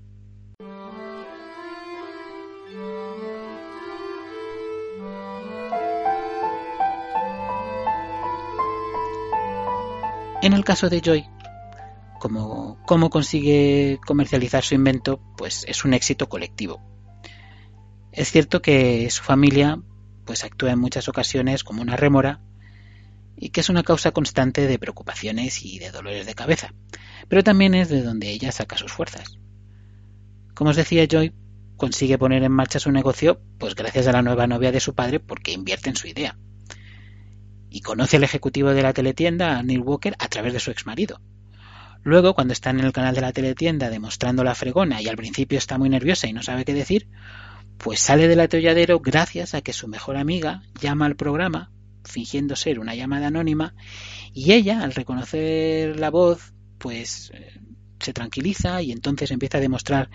En 10.43 10.53
el 10.53 10.63
caso 10.63 10.89
de 10.89 11.01
Joy, 11.01 11.25
cómo 12.19 13.09
consigue 13.09 13.99
comercializar 14.05 14.63
su 14.63 14.75
invento, 14.75 15.21
pues 15.37 15.65
es 15.67 15.85
un 15.85 15.93
éxito 15.93 16.29
colectivo. 16.29 16.81
Es 18.11 18.31
cierto 18.31 18.61
que 18.61 19.09
su 19.09 19.23
familia 19.23 19.79
pues 20.25 20.43
actúa 20.43 20.71
en 20.71 20.79
muchas 20.79 21.07
ocasiones 21.07 21.63
como 21.63 21.81
una 21.81 21.95
rémora 21.95 22.41
y 23.37 23.49
que 23.49 23.61
es 23.61 23.69
una 23.69 23.83
causa 23.83 24.11
constante 24.11 24.67
de 24.67 24.79
preocupaciones 24.79 25.63
y 25.65 25.79
de 25.79 25.91
dolores 25.91 26.25
de 26.25 26.35
cabeza, 26.35 26.73
pero 27.31 27.45
también 27.45 27.73
es 27.75 27.87
de 27.87 28.03
donde 28.03 28.29
ella 28.29 28.51
saca 28.51 28.75
sus 28.75 28.91
fuerzas. 28.91 29.37
Como 30.53 30.71
os 30.71 30.75
decía, 30.75 31.07
Joy 31.09 31.33
consigue 31.77 32.17
poner 32.17 32.43
en 32.43 32.51
marcha 32.51 32.77
su 32.77 32.91
negocio 32.91 33.39
pues 33.57 33.73
gracias 33.73 34.05
a 34.07 34.11
la 34.11 34.21
nueva 34.21 34.47
novia 34.47 34.73
de 34.73 34.81
su 34.81 34.95
padre 34.95 35.21
porque 35.21 35.53
invierte 35.53 35.89
en 35.89 35.95
su 35.95 36.09
idea 36.09 36.37
y 37.69 37.79
conoce 37.79 38.17
al 38.17 38.25
ejecutivo 38.25 38.71
de 38.71 38.81
la 38.81 38.91
teletienda, 38.91 39.57
a 39.57 39.63
Neil 39.63 39.79
Walker, 39.79 40.13
a 40.19 40.27
través 40.27 40.51
de 40.51 40.59
su 40.59 40.71
exmarido. 40.71 41.21
Luego, 42.03 42.33
cuando 42.33 42.51
está 42.51 42.71
en 42.71 42.81
el 42.81 42.91
canal 42.91 43.15
de 43.15 43.21
la 43.21 43.31
teletienda 43.31 43.89
demostrando 43.89 44.43
la 44.43 44.53
fregona 44.53 45.01
y 45.01 45.07
al 45.07 45.15
principio 45.15 45.57
está 45.57 45.77
muy 45.77 45.87
nerviosa 45.87 46.27
y 46.27 46.33
no 46.33 46.43
sabe 46.43 46.65
qué 46.65 46.73
decir, 46.73 47.07
pues 47.77 48.01
sale 48.01 48.27
del 48.27 48.41
atolladero 48.41 48.99
gracias 48.99 49.53
a 49.53 49.61
que 49.61 49.71
su 49.71 49.87
mejor 49.87 50.17
amiga 50.17 50.63
llama 50.81 51.05
al 51.05 51.15
programa, 51.15 51.71
fingiendo 52.03 52.57
ser 52.57 52.77
una 52.77 52.93
llamada 52.93 53.27
anónima, 53.27 53.73
y 54.33 54.51
ella, 54.51 54.81
al 54.83 54.93
reconocer 54.93 55.97
la 55.97 56.09
voz, 56.09 56.51
pues 56.81 57.31
eh, 57.35 57.59
se 57.99 58.11
tranquiliza 58.11 58.81
y 58.81 58.91
entonces 58.91 59.29
empieza 59.29 59.59
a 59.59 59.61
demostrar 59.61 60.09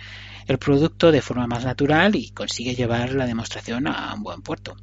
el 0.46 0.58
producto 0.58 1.12
de 1.12 1.22
forma 1.22 1.46
más 1.46 1.64
natural 1.64 2.16
y 2.16 2.30
consigue 2.30 2.74
llevar 2.74 3.12
la 3.12 3.26
demostración 3.26 3.86
a 3.86 4.12
un 4.14 4.22
buen 4.24 4.42
puerto. 4.42 4.76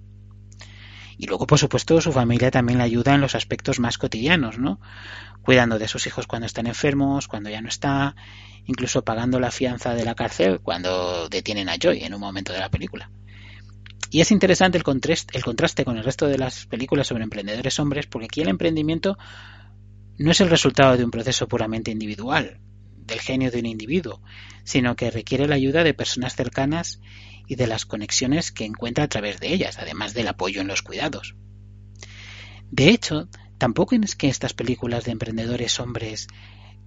Y 1.17 1.27
luego, 1.27 1.45
por 1.45 1.59
supuesto, 1.59 2.01
su 2.01 2.11
familia 2.11 2.49
también 2.49 2.79
le 2.79 2.85
ayuda 2.85 3.13
en 3.13 3.21
los 3.21 3.35
aspectos 3.35 3.79
más 3.79 3.97
cotidianos, 3.97 4.57
¿no? 4.57 4.79
Cuidando 5.41 5.77
de 5.77 5.87
sus 5.87 6.07
hijos 6.07 6.25
cuando 6.25 6.47
están 6.47 6.67
enfermos, 6.67 7.27
cuando 7.27 7.49
ya 7.49 7.61
no 7.61 7.67
está, 7.67 8.15
incluso 8.65 9.03
pagando 9.03 9.39
la 9.39 9.51
fianza 9.51 9.93
de 9.93 10.05
la 10.05 10.15
cárcel 10.15 10.59
cuando 10.61 11.27
detienen 11.29 11.69
a 11.69 11.75
Joy 11.77 12.03
en 12.03 12.13
un 12.13 12.21
momento 12.21 12.53
de 12.53 12.59
la 12.59 12.69
película. 12.69 13.11
Y 14.09 14.21
es 14.21 14.31
interesante 14.31 14.77
el 14.77 14.83
contraste, 14.83 15.37
el 15.37 15.43
contraste 15.43 15.83
con 15.85 15.97
el 15.97 16.03
resto 16.03 16.27
de 16.27 16.37
las 16.37 16.65
películas 16.65 17.07
sobre 17.07 17.23
emprendedores 17.23 17.79
hombres, 17.79 18.07
porque 18.07 18.25
aquí 18.25 18.41
el 18.41 18.47
emprendimiento 18.47 19.17
no 20.17 20.31
es 20.31 20.41
el 20.41 20.49
resultado 20.49 20.97
de 20.97 21.03
un 21.03 21.11
proceso 21.11 21.47
puramente 21.47 21.91
individual, 21.91 22.59
del 23.05 23.19
genio 23.19 23.51
de 23.51 23.59
un 23.59 23.65
individuo, 23.65 24.21
sino 24.63 24.95
que 24.95 25.11
requiere 25.11 25.47
la 25.47 25.55
ayuda 25.55 25.83
de 25.83 25.93
personas 25.93 26.35
cercanas 26.35 26.99
y 27.47 27.55
de 27.55 27.67
las 27.67 27.85
conexiones 27.85 28.51
que 28.51 28.65
encuentra 28.65 29.03
a 29.03 29.09
través 29.09 29.39
de 29.39 29.53
ellas, 29.53 29.77
además 29.79 30.13
del 30.13 30.27
apoyo 30.27 30.61
en 30.61 30.67
los 30.67 30.81
cuidados. 30.81 31.35
De 32.71 32.89
hecho, 32.89 33.27
tampoco 33.57 33.95
es 33.95 34.15
que 34.15 34.29
estas 34.29 34.53
películas 34.53 35.03
de 35.03 35.11
emprendedores 35.11 35.79
hombres 35.79 36.27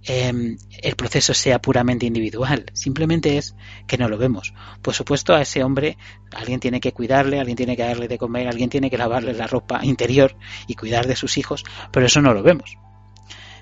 em, 0.03 0.57
el 0.81 0.95
proceso 0.95 1.33
sea 1.33 1.59
puramente 1.59 2.05
individual, 2.05 2.65
simplemente 2.73 3.37
es 3.37 3.55
que 3.87 3.97
no 3.97 4.09
lo 4.09 4.17
vemos. 4.17 4.53
Por 4.81 4.93
supuesto, 4.93 5.35
a 5.35 5.41
ese 5.41 5.63
hombre 5.63 5.97
alguien 6.33 6.59
tiene 6.59 6.79
que 6.79 6.93
cuidarle, 6.93 7.39
alguien 7.39 7.57
tiene 7.57 7.75
que 7.75 7.83
darle 7.83 8.07
de 8.07 8.17
comer, 8.17 8.47
alguien 8.47 8.69
tiene 8.69 8.89
que 8.89 8.97
lavarle 8.97 9.33
la 9.33 9.47
ropa 9.47 9.83
interior 9.83 10.35
y 10.67 10.75
cuidar 10.75 11.07
de 11.07 11.15
sus 11.15 11.37
hijos, 11.37 11.63
pero 11.91 12.05
eso 12.05 12.21
no 12.21 12.33
lo 12.33 12.41
vemos. 12.41 12.77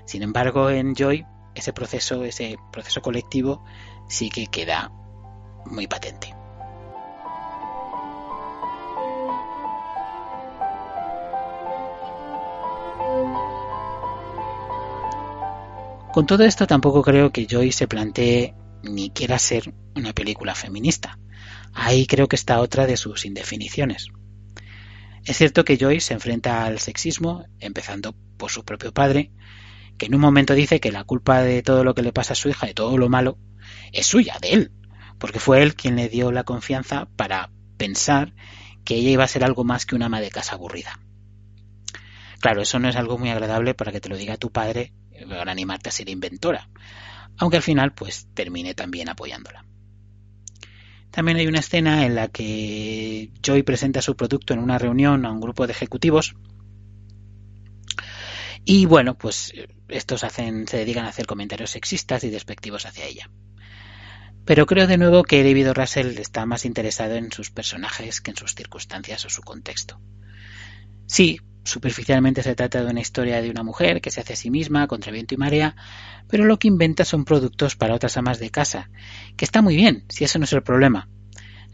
Sin 0.06 0.22
embargo, 0.22 0.70
en 0.70 0.94
Joy, 0.94 1.26
ese 1.54 1.72
proceso, 1.72 2.24
ese 2.24 2.56
proceso 2.72 3.02
colectivo, 3.02 3.64
sí 4.08 4.30
que 4.30 4.46
queda 4.46 4.90
muy 5.66 5.86
patente. 5.86 6.34
Con 16.12 16.24
todo 16.24 16.44
esto 16.44 16.66
tampoco 16.66 17.02
creo 17.02 17.30
que 17.30 17.46
Joy 17.46 17.72
se 17.72 17.88
plantee 17.88 18.54
ni 18.82 19.10
quiera 19.10 19.38
ser 19.38 19.74
una 19.94 20.14
película 20.14 20.54
feminista. 20.54 21.18
Ahí 21.74 22.06
creo 22.06 22.26
que 22.26 22.36
está 22.36 22.60
otra 22.60 22.86
de 22.86 22.96
sus 22.96 23.26
indefiniciones. 23.26 24.08
Es 25.24 25.36
cierto 25.36 25.64
que 25.64 25.76
Joy 25.76 26.00
se 26.00 26.14
enfrenta 26.14 26.64
al 26.64 26.78
sexismo, 26.78 27.44
empezando 27.58 28.14
por 28.38 28.50
su 28.50 28.64
propio 28.64 28.94
padre, 28.94 29.30
que 29.98 30.06
en 30.06 30.14
un 30.14 30.20
momento 30.20 30.54
dice 30.54 30.80
que 30.80 30.92
la 30.92 31.04
culpa 31.04 31.42
de 31.42 31.62
todo 31.62 31.84
lo 31.84 31.94
que 31.94 32.02
le 32.02 32.12
pasa 32.12 32.32
a 32.32 32.36
su 32.36 32.48
hija, 32.48 32.66
de 32.66 32.74
todo 32.74 32.98
lo 32.98 33.08
malo, 33.08 33.38
es 33.92 34.06
suya, 34.06 34.38
de 34.40 34.52
él, 34.52 34.72
porque 35.18 35.40
fue 35.40 35.62
él 35.62 35.74
quien 35.74 35.96
le 35.96 36.08
dio 36.08 36.32
la 36.32 36.44
confianza 36.44 37.08
para 37.16 37.50
pensar 37.76 38.34
que 38.84 38.96
ella 38.96 39.10
iba 39.10 39.24
a 39.24 39.28
ser 39.28 39.44
algo 39.44 39.64
más 39.64 39.86
que 39.86 39.96
una 39.96 40.06
ama 40.06 40.20
de 40.20 40.30
casa 40.30 40.54
aburrida. 40.54 41.00
Claro, 42.40 42.62
eso 42.62 42.78
no 42.78 42.88
es 42.88 42.96
algo 42.96 43.18
muy 43.18 43.30
agradable 43.30 43.74
para 43.74 43.92
que 43.92 44.00
te 44.00 44.08
lo 44.08 44.16
diga 44.16 44.36
tu 44.36 44.52
padre 44.52 44.92
para 45.28 45.50
animarte 45.50 45.88
a 45.88 45.92
ser 45.92 46.08
inventora, 46.08 46.68
aunque 47.38 47.56
al 47.56 47.62
final 47.62 47.94
pues 47.94 48.28
termine 48.34 48.74
también 48.74 49.08
apoyándola. 49.08 49.64
También 51.10 51.38
hay 51.38 51.46
una 51.46 51.60
escena 51.60 52.04
en 52.04 52.14
la 52.14 52.28
que 52.28 53.30
Joy 53.42 53.62
presenta 53.62 54.02
su 54.02 54.16
producto 54.16 54.52
en 54.52 54.60
una 54.60 54.78
reunión 54.78 55.24
a 55.24 55.32
un 55.32 55.40
grupo 55.40 55.66
de 55.66 55.72
ejecutivos 55.72 56.34
y 58.68 58.84
bueno, 58.84 59.16
pues 59.16 59.52
estos 59.88 60.24
hacen, 60.24 60.66
se 60.66 60.78
dedican 60.78 61.04
a 61.04 61.10
hacer 61.10 61.24
comentarios 61.24 61.70
sexistas 61.70 62.24
y 62.24 62.30
despectivos 62.30 62.84
hacia 62.84 63.06
ella. 63.06 63.30
Pero 64.44 64.66
creo 64.66 64.88
de 64.88 64.98
nuevo 64.98 65.22
que 65.22 65.44
David 65.44 65.70
Russell 65.70 66.18
está 66.18 66.46
más 66.46 66.64
interesado 66.64 67.14
en 67.14 67.30
sus 67.30 67.52
personajes 67.52 68.20
que 68.20 68.32
en 68.32 68.36
sus 68.36 68.56
circunstancias 68.56 69.24
o 69.24 69.30
su 69.30 69.42
contexto. 69.42 70.00
Sí, 71.06 71.38
superficialmente 71.62 72.42
se 72.42 72.56
trata 72.56 72.84
de 72.84 72.90
una 72.90 73.00
historia 73.00 73.40
de 73.40 73.50
una 73.50 73.62
mujer 73.62 74.00
que 74.00 74.10
se 74.10 74.20
hace 74.20 74.32
a 74.32 74.36
sí 74.36 74.50
misma 74.50 74.88
contra 74.88 75.12
viento 75.12 75.34
y 75.34 75.38
marea, 75.38 75.76
pero 76.28 76.44
lo 76.44 76.58
que 76.58 76.66
inventa 76.66 77.04
son 77.04 77.24
productos 77.24 77.76
para 77.76 77.94
otras 77.94 78.16
amas 78.16 78.40
de 78.40 78.50
casa, 78.50 78.90
que 79.36 79.44
está 79.44 79.62
muy 79.62 79.76
bien, 79.76 80.06
si 80.08 80.24
eso 80.24 80.40
no 80.40 80.44
es 80.44 80.52
el 80.52 80.64
problema. 80.64 81.08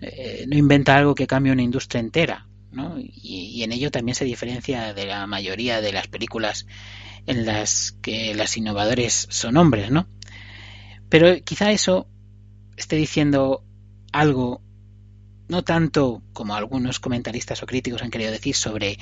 Eh, 0.02 0.44
no 0.46 0.58
inventa 0.58 0.96
algo 0.96 1.14
que 1.14 1.26
cambie 1.26 1.52
una 1.52 1.62
industria 1.62 2.00
entera, 2.00 2.48
¿no? 2.72 2.96
Y, 2.98 3.62
en 3.62 3.72
ello 3.72 3.90
también 3.90 4.14
se 4.14 4.24
diferencia 4.24 4.94
de 4.94 5.06
la 5.06 5.26
mayoría 5.26 5.80
de 5.80 5.92
las 5.92 6.08
películas 6.08 6.66
en 7.26 7.46
las 7.46 7.92
que 8.02 8.34
las 8.34 8.56
innovadores 8.56 9.26
son 9.30 9.56
hombres, 9.56 9.90
¿no? 9.90 10.08
Pero 11.08 11.42
quizá 11.44 11.70
eso 11.70 12.08
esté 12.76 12.96
diciendo 12.96 13.64
algo 14.12 14.62
no 15.48 15.62
tanto 15.62 16.22
como 16.32 16.54
algunos 16.54 16.98
comentaristas 16.98 17.62
o 17.62 17.66
críticos 17.66 18.02
han 18.02 18.10
querido 18.10 18.32
decir 18.32 18.56
sobre, 18.56 18.98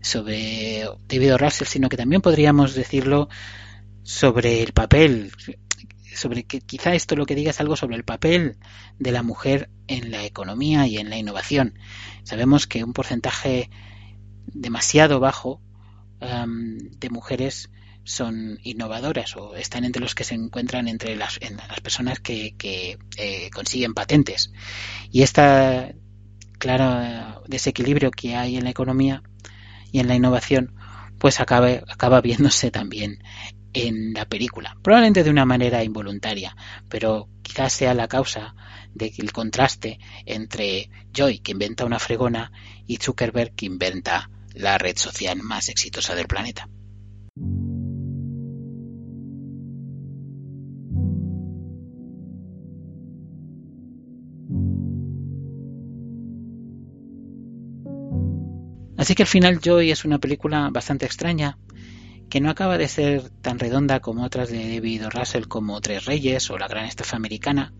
sobre 0.00 0.84
David 1.06 1.36
Russell, 1.36 1.68
sino 1.68 1.88
que 1.88 1.96
también 1.96 2.20
podríamos 2.20 2.74
decirlo 2.74 3.28
sobre 4.02 4.62
el 4.62 4.72
papel, 4.72 5.30
sobre 6.14 6.44
que 6.44 6.60
quizá 6.60 6.94
esto 6.94 7.16
lo 7.16 7.26
que 7.26 7.34
diga 7.34 7.50
es 7.50 7.60
algo 7.60 7.76
sobre 7.76 7.96
el 7.96 8.04
papel 8.04 8.56
de 8.98 9.12
la 9.12 9.22
mujer 9.22 9.70
en 9.86 10.10
la 10.10 10.24
economía 10.24 10.86
y 10.86 10.98
en 10.98 11.10
la 11.10 11.18
innovación. 11.18 11.78
Sabemos 12.24 12.66
que 12.66 12.84
un 12.84 12.92
porcentaje 12.92 13.70
demasiado 14.46 15.20
bajo 15.20 15.60
de 16.20 17.10
mujeres 17.10 17.68
son 18.04 18.58
innovadoras 18.62 19.36
o 19.36 19.56
están 19.56 19.84
entre 19.84 20.02
los 20.02 20.14
que 20.14 20.24
se 20.24 20.34
encuentran 20.34 20.88
entre 20.88 21.16
las, 21.16 21.38
las 21.40 21.80
personas 21.80 22.20
que, 22.20 22.54
eh, 23.16 23.50
consiguen 23.52 23.94
patentes. 23.94 24.52
Y 25.10 25.22
este 25.22 25.96
claro 26.58 27.42
desequilibrio 27.48 28.10
que 28.10 28.36
hay 28.36 28.56
en 28.56 28.64
la 28.64 28.70
economía 28.70 29.22
y 29.90 29.98
en 29.98 30.08
la 30.08 30.14
innovación, 30.14 30.74
pues 31.18 31.40
acaba, 31.40 31.68
acaba 31.88 32.20
viéndose 32.20 32.70
también 32.70 33.18
en 33.72 34.12
la 34.12 34.26
película. 34.26 34.76
Probablemente 34.82 35.24
de 35.24 35.30
una 35.30 35.44
manera 35.44 35.84
involuntaria, 35.84 36.56
pero 36.88 37.28
quizás 37.42 37.72
sea 37.72 37.94
la 37.94 38.08
causa 38.08 38.54
del 38.94 39.32
contraste 39.32 39.98
entre 40.26 40.90
Joy, 41.12 41.38
que 41.38 41.52
inventa 41.52 41.84
una 41.84 41.98
fregona, 41.98 42.52
y 42.86 42.96
Zuckerberg, 42.96 43.54
que 43.54 43.66
inventa 43.66 44.30
la 44.54 44.78
red 44.78 44.96
social 44.96 45.42
más 45.42 45.68
exitosa 45.68 46.14
del 46.14 46.26
planeta. 46.26 46.68
Así 59.02 59.16
que 59.16 59.24
al 59.24 59.28
final 59.28 59.58
Joy 59.60 59.90
es 59.90 60.04
una 60.04 60.18
película 60.18 60.68
bastante 60.70 61.06
extraña, 61.06 61.58
que 62.32 62.40
no 62.40 62.48
acaba 62.48 62.78
de 62.78 62.88
ser 62.88 63.28
tan 63.28 63.58
redonda 63.58 64.00
como 64.00 64.24
otras 64.24 64.48
de 64.48 64.76
David 64.76 65.04
Russell 65.10 65.48
como 65.48 65.78
Tres 65.82 66.06
Reyes 66.06 66.48
o 66.48 66.56
La 66.56 66.66
Gran 66.66 66.86
Estafa 66.86 67.14
Americana, 67.14 67.74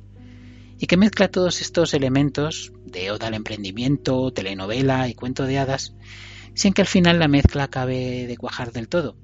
y 0.79 0.87
que 0.87 0.99
mezcla 0.99 1.31
todos 1.31 1.63
estos 1.63 1.95
elementos 1.95 2.71
de 2.85 3.11
oda 3.11 3.29
al 3.29 3.35
emprendimiento, 3.35 4.31
telenovela 4.31 5.09
y 5.09 5.15
cuento 5.15 5.45
de 5.47 5.59
hadas, 5.59 5.95
sin 6.53 6.75
que 6.75 6.83
al 6.83 6.87
final 6.87 7.19
la 7.19 7.29
mezcla 7.29 7.63
acabe 7.63 8.27
de 8.27 8.37
cuajar 8.37 8.73
del 8.73 8.91
todo. 8.91 9.17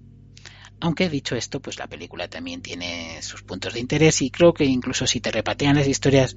Aunque 0.80 1.10
dicho 1.10 1.36
esto, 1.36 1.60
pues 1.60 1.78
la 1.78 1.88
película 1.88 2.28
también 2.28 2.62
tiene 2.62 3.20
sus 3.20 3.42
puntos 3.42 3.74
de 3.74 3.80
interés 3.80 4.22
y 4.22 4.30
creo 4.30 4.54
que 4.54 4.64
incluso 4.64 5.06
si 5.06 5.20
te 5.20 5.30
repatean 5.30 5.76
las 5.76 5.88
historias 5.88 6.36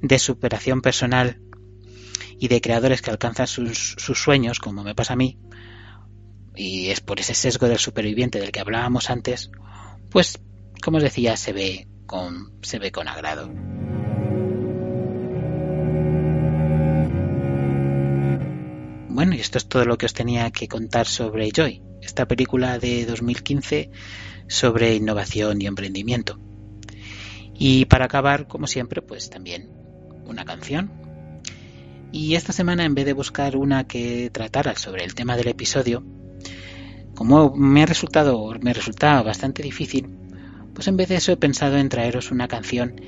de 0.00 0.18
superación 0.20 0.82
personal 0.82 1.40
y 2.38 2.46
de 2.46 2.60
creadores 2.60 3.02
que 3.02 3.10
alcanzan 3.10 3.48
sus, 3.48 3.96
sueños, 3.98 4.60
como 4.60 4.84
me 4.84 4.94
pasa 4.94 5.14
a 5.14 5.16
mí, 5.16 5.36
y 6.54 6.88
es 6.90 7.00
por 7.00 7.20
ese 7.20 7.34
sesgo 7.34 7.68
del 7.68 7.78
superviviente 7.78 8.40
del 8.40 8.52
que 8.52 8.60
hablábamos 8.60 9.10
antes, 9.10 9.50
pues, 10.10 10.40
como 10.82 10.98
os 10.98 11.02
decía, 11.02 11.36
se 11.36 11.52
ve 11.52 11.88
con, 12.06 12.52
se 12.62 12.78
ve 12.78 12.92
con 12.92 13.08
agrado. 13.08 13.50
Bueno, 19.08 19.34
y 19.34 19.40
esto 19.40 19.58
es 19.58 19.68
todo 19.68 19.84
lo 19.84 19.98
que 19.98 20.06
os 20.06 20.14
tenía 20.14 20.50
que 20.50 20.68
contar 20.68 21.06
sobre 21.06 21.50
Joy, 21.50 21.82
esta 22.00 22.26
película 22.26 22.78
de 22.78 23.04
2015 23.06 23.90
sobre 24.48 24.94
innovación 24.94 25.60
y 25.60 25.66
emprendimiento. 25.66 26.38
Y 27.54 27.84
para 27.84 28.06
acabar, 28.06 28.48
como 28.48 28.66
siempre, 28.66 29.02
pues 29.02 29.28
también 29.28 29.70
una 30.24 30.44
canción 30.44 31.00
y 32.12 32.34
esta 32.34 32.52
semana, 32.52 32.84
en 32.84 32.94
vez 32.94 33.06
de 33.06 33.12
buscar 33.12 33.56
una 33.56 33.86
que 33.86 34.30
tratara 34.30 34.74
sobre 34.76 35.04
el 35.04 35.14
tema 35.14 35.36
del 35.36 35.48
episodio, 35.48 36.02
como 37.20 37.54
me 37.54 37.82
ha 37.82 37.86
resultado, 37.86 38.50
me 38.62 38.72
resultaba 38.72 39.22
bastante 39.22 39.62
difícil, 39.62 40.08
pues 40.72 40.88
en 40.88 40.96
vez 40.96 41.10
de 41.10 41.16
eso 41.16 41.32
he 41.32 41.36
pensado 41.36 41.76
en 41.76 41.90
traeros 41.90 42.30
una 42.30 42.48
canción 42.48 42.98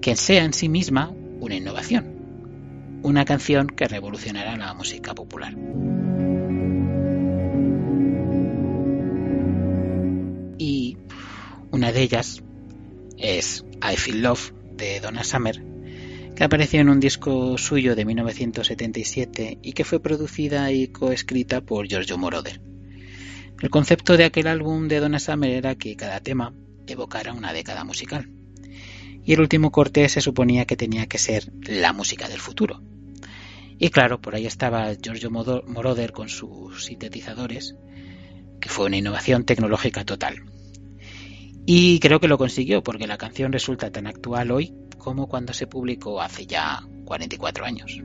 que 0.00 0.16
sea 0.16 0.42
en 0.42 0.52
sí 0.52 0.68
misma 0.68 1.14
una 1.38 1.54
innovación. 1.54 2.98
Una 3.04 3.24
canción 3.24 3.68
que 3.68 3.86
revolucionará 3.86 4.56
la 4.56 4.74
música 4.74 5.14
popular. 5.14 5.56
Y 10.58 10.96
una 11.70 11.92
de 11.92 12.02
ellas 12.02 12.42
es 13.16 13.64
I 13.80 13.94
Feel 13.94 14.22
Love 14.22 14.54
de 14.76 14.98
Donna 14.98 15.22
Summer, 15.22 15.64
que 16.34 16.42
apareció 16.42 16.80
en 16.80 16.88
un 16.88 16.98
disco 16.98 17.56
suyo 17.58 17.94
de 17.94 18.06
1977 18.06 19.58
y 19.62 19.72
que 19.72 19.84
fue 19.84 20.00
producida 20.00 20.72
y 20.72 20.88
coescrita 20.88 21.60
por 21.60 21.86
Giorgio 21.86 22.18
Moroder. 22.18 22.71
El 23.62 23.70
concepto 23.70 24.16
de 24.16 24.24
aquel 24.24 24.48
álbum 24.48 24.88
de 24.88 24.98
Donna 24.98 25.20
Summer 25.20 25.48
era 25.48 25.76
que 25.76 25.94
cada 25.94 26.18
tema 26.18 26.52
evocara 26.88 27.32
una 27.32 27.52
década 27.52 27.84
musical. 27.84 28.28
Y 29.24 29.34
el 29.34 29.40
último 29.40 29.70
corte 29.70 30.08
se 30.08 30.20
suponía 30.20 30.64
que 30.64 30.76
tenía 30.76 31.06
que 31.06 31.18
ser 31.18 31.52
la 31.60 31.92
música 31.92 32.28
del 32.28 32.40
futuro. 32.40 32.82
Y 33.78 33.90
claro, 33.90 34.20
por 34.20 34.34
ahí 34.34 34.46
estaba 34.46 34.92
Giorgio 34.94 35.30
Moroder 35.30 36.10
con 36.10 36.28
sus 36.28 36.86
sintetizadores, 36.86 37.76
que 38.60 38.68
fue 38.68 38.86
una 38.86 38.96
innovación 38.96 39.44
tecnológica 39.44 40.04
total. 40.04 40.42
Y 41.64 42.00
creo 42.00 42.18
que 42.18 42.26
lo 42.26 42.38
consiguió 42.38 42.82
porque 42.82 43.06
la 43.06 43.16
canción 43.16 43.52
resulta 43.52 43.92
tan 43.92 44.08
actual 44.08 44.50
hoy 44.50 44.74
como 44.98 45.28
cuando 45.28 45.52
se 45.52 45.68
publicó 45.68 46.20
hace 46.20 46.46
ya 46.46 46.82
44 47.04 47.64
años. 47.64 48.02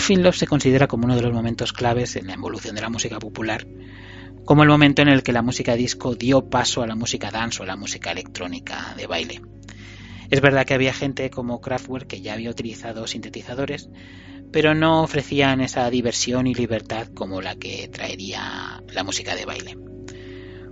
Feel 0.00 0.22
Love 0.22 0.36
se 0.36 0.46
considera 0.46 0.86
como 0.86 1.04
uno 1.04 1.16
de 1.16 1.22
los 1.22 1.32
momentos 1.32 1.72
claves 1.72 2.16
en 2.16 2.26
la 2.26 2.34
evolución 2.34 2.74
de 2.74 2.82
la 2.82 2.90
música 2.90 3.18
popular, 3.18 3.66
como 4.44 4.62
el 4.62 4.68
momento 4.68 5.02
en 5.02 5.08
el 5.08 5.22
que 5.22 5.32
la 5.32 5.42
música 5.42 5.74
disco 5.74 6.14
dio 6.14 6.48
paso 6.48 6.82
a 6.82 6.86
la 6.86 6.94
música 6.94 7.30
dance 7.30 7.60
o 7.60 7.64
a 7.64 7.66
la 7.66 7.76
música 7.76 8.10
electrónica 8.12 8.94
de 8.96 9.06
baile. 9.06 9.40
Es 10.30 10.40
verdad 10.40 10.66
que 10.66 10.74
había 10.74 10.92
gente 10.92 11.30
como 11.30 11.60
Kraftwerk 11.60 12.06
que 12.06 12.20
ya 12.20 12.34
había 12.34 12.50
utilizado 12.50 13.06
sintetizadores, 13.06 13.88
pero 14.52 14.74
no 14.74 15.02
ofrecían 15.02 15.60
esa 15.60 15.88
diversión 15.90 16.46
y 16.46 16.54
libertad 16.54 17.08
como 17.14 17.40
la 17.40 17.56
que 17.56 17.88
traería 17.88 18.82
la 18.92 19.04
música 19.04 19.34
de 19.34 19.44
baile. 19.44 19.78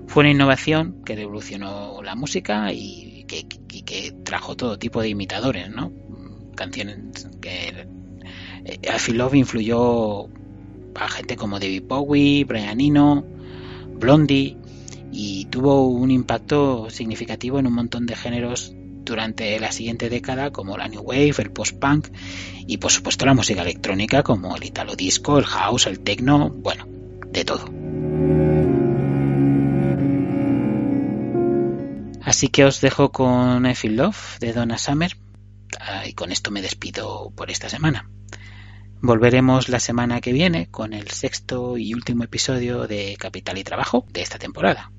Fue 0.06 0.22
una 0.22 0.30
innovación 0.30 1.02
que 1.04 1.16
revolucionó 1.16 2.02
la 2.02 2.14
música 2.14 2.72
y 2.72 3.24
que, 3.24 4.12
trajo 4.24 4.56
todo 4.56 4.78
tipo 4.78 5.00
de 5.00 5.08
imitadores, 5.08 5.70
¿no? 5.70 5.92
Canciones 6.54 7.28
que 7.40 7.86
eh, 8.64 9.12
Love 9.12 9.34
influyó 9.34 10.26
a 10.94 11.08
gente 11.08 11.36
como 11.36 11.58
David 11.58 11.84
Bowie, 11.86 12.44
Brian 12.44 12.80
Eno, 12.80 13.24
Blondie 13.94 14.56
y 15.10 15.46
tuvo 15.46 15.88
un 15.88 16.10
impacto 16.10 16.88
significativo 16.90 17.58
en 17.58 17.66
un 17.66 17.74
montón 17.74 18.06
de 18.06 18.16
géneros 18.16 18.74
durante 19.04 19.58
la 19.58 19.72
siguiente 19.72 20.08
década 20.08 20.50
como 20.50 20.76
la 20.76 20.88
New 20.88 21.02
Wave, 21.02 21.34
el 21.38 21.50
post-punk 21.50 22.08
y 22.66 22.78
por 22.78 22.90
supuesto 22.90 23.26
la 23.26 23.34
música 23.34 23.62
electrónica 23.62 24.22
como 24.22 24.56
el 24.56 24.64
italo 24.64 24.94
disco, 24.94 25.38
el 25.38 25.44
house, 25.44 25.86
el 25.86 26.00
techno, 26.00 26.50
bueno, 26.50 26.86
de 27.30 27.44
todo. 27.44 27.64
Así 32.24 32.48
que 32.48 32.64
os 32.64 32.80
dejo 32.80 33.10
con 33.10 33.66
I 33.66 33.88
Love 33.88 34.38
de 34.38 34.52
Donna 34.52 34.78
Summer 34.78 35.16
ah, 35.80 36.06
y 36.06 36.14
con 36.14 36.32
esto 36.32 36.50
me 36.50 36.62
despido 36.62 37.30
por 37.34 37.50
esta 37.50 37.68
semana. 37.68 38.08
Volveremos 39.04 39.68
la 39.68 39.80
semana 39.80 40.20
que 40.20 40.32
viene 40.32 40.70
con 40.70 40.92
el 40.92 41.10
sexto 41.10 41.76
y 41.76 41.92
último 41.92 42.22
episodio 42.22 42.86
de 42.86 43.16
Capital 43.18 43.58
y 43.58 43.64
Trabajo 43.64 44.06
de 44.12 44.22
esta 44.22 44.38
temporada. 44.38 44.92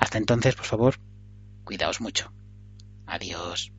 Hasta 0.00 0.16
entonces, 0.16 0.54
por 0.54 0.64
favor, 0.64 0.94
cuidaos 1.64 2.00
mucho. 2.00 2.32
Adiós. 3.06 3.73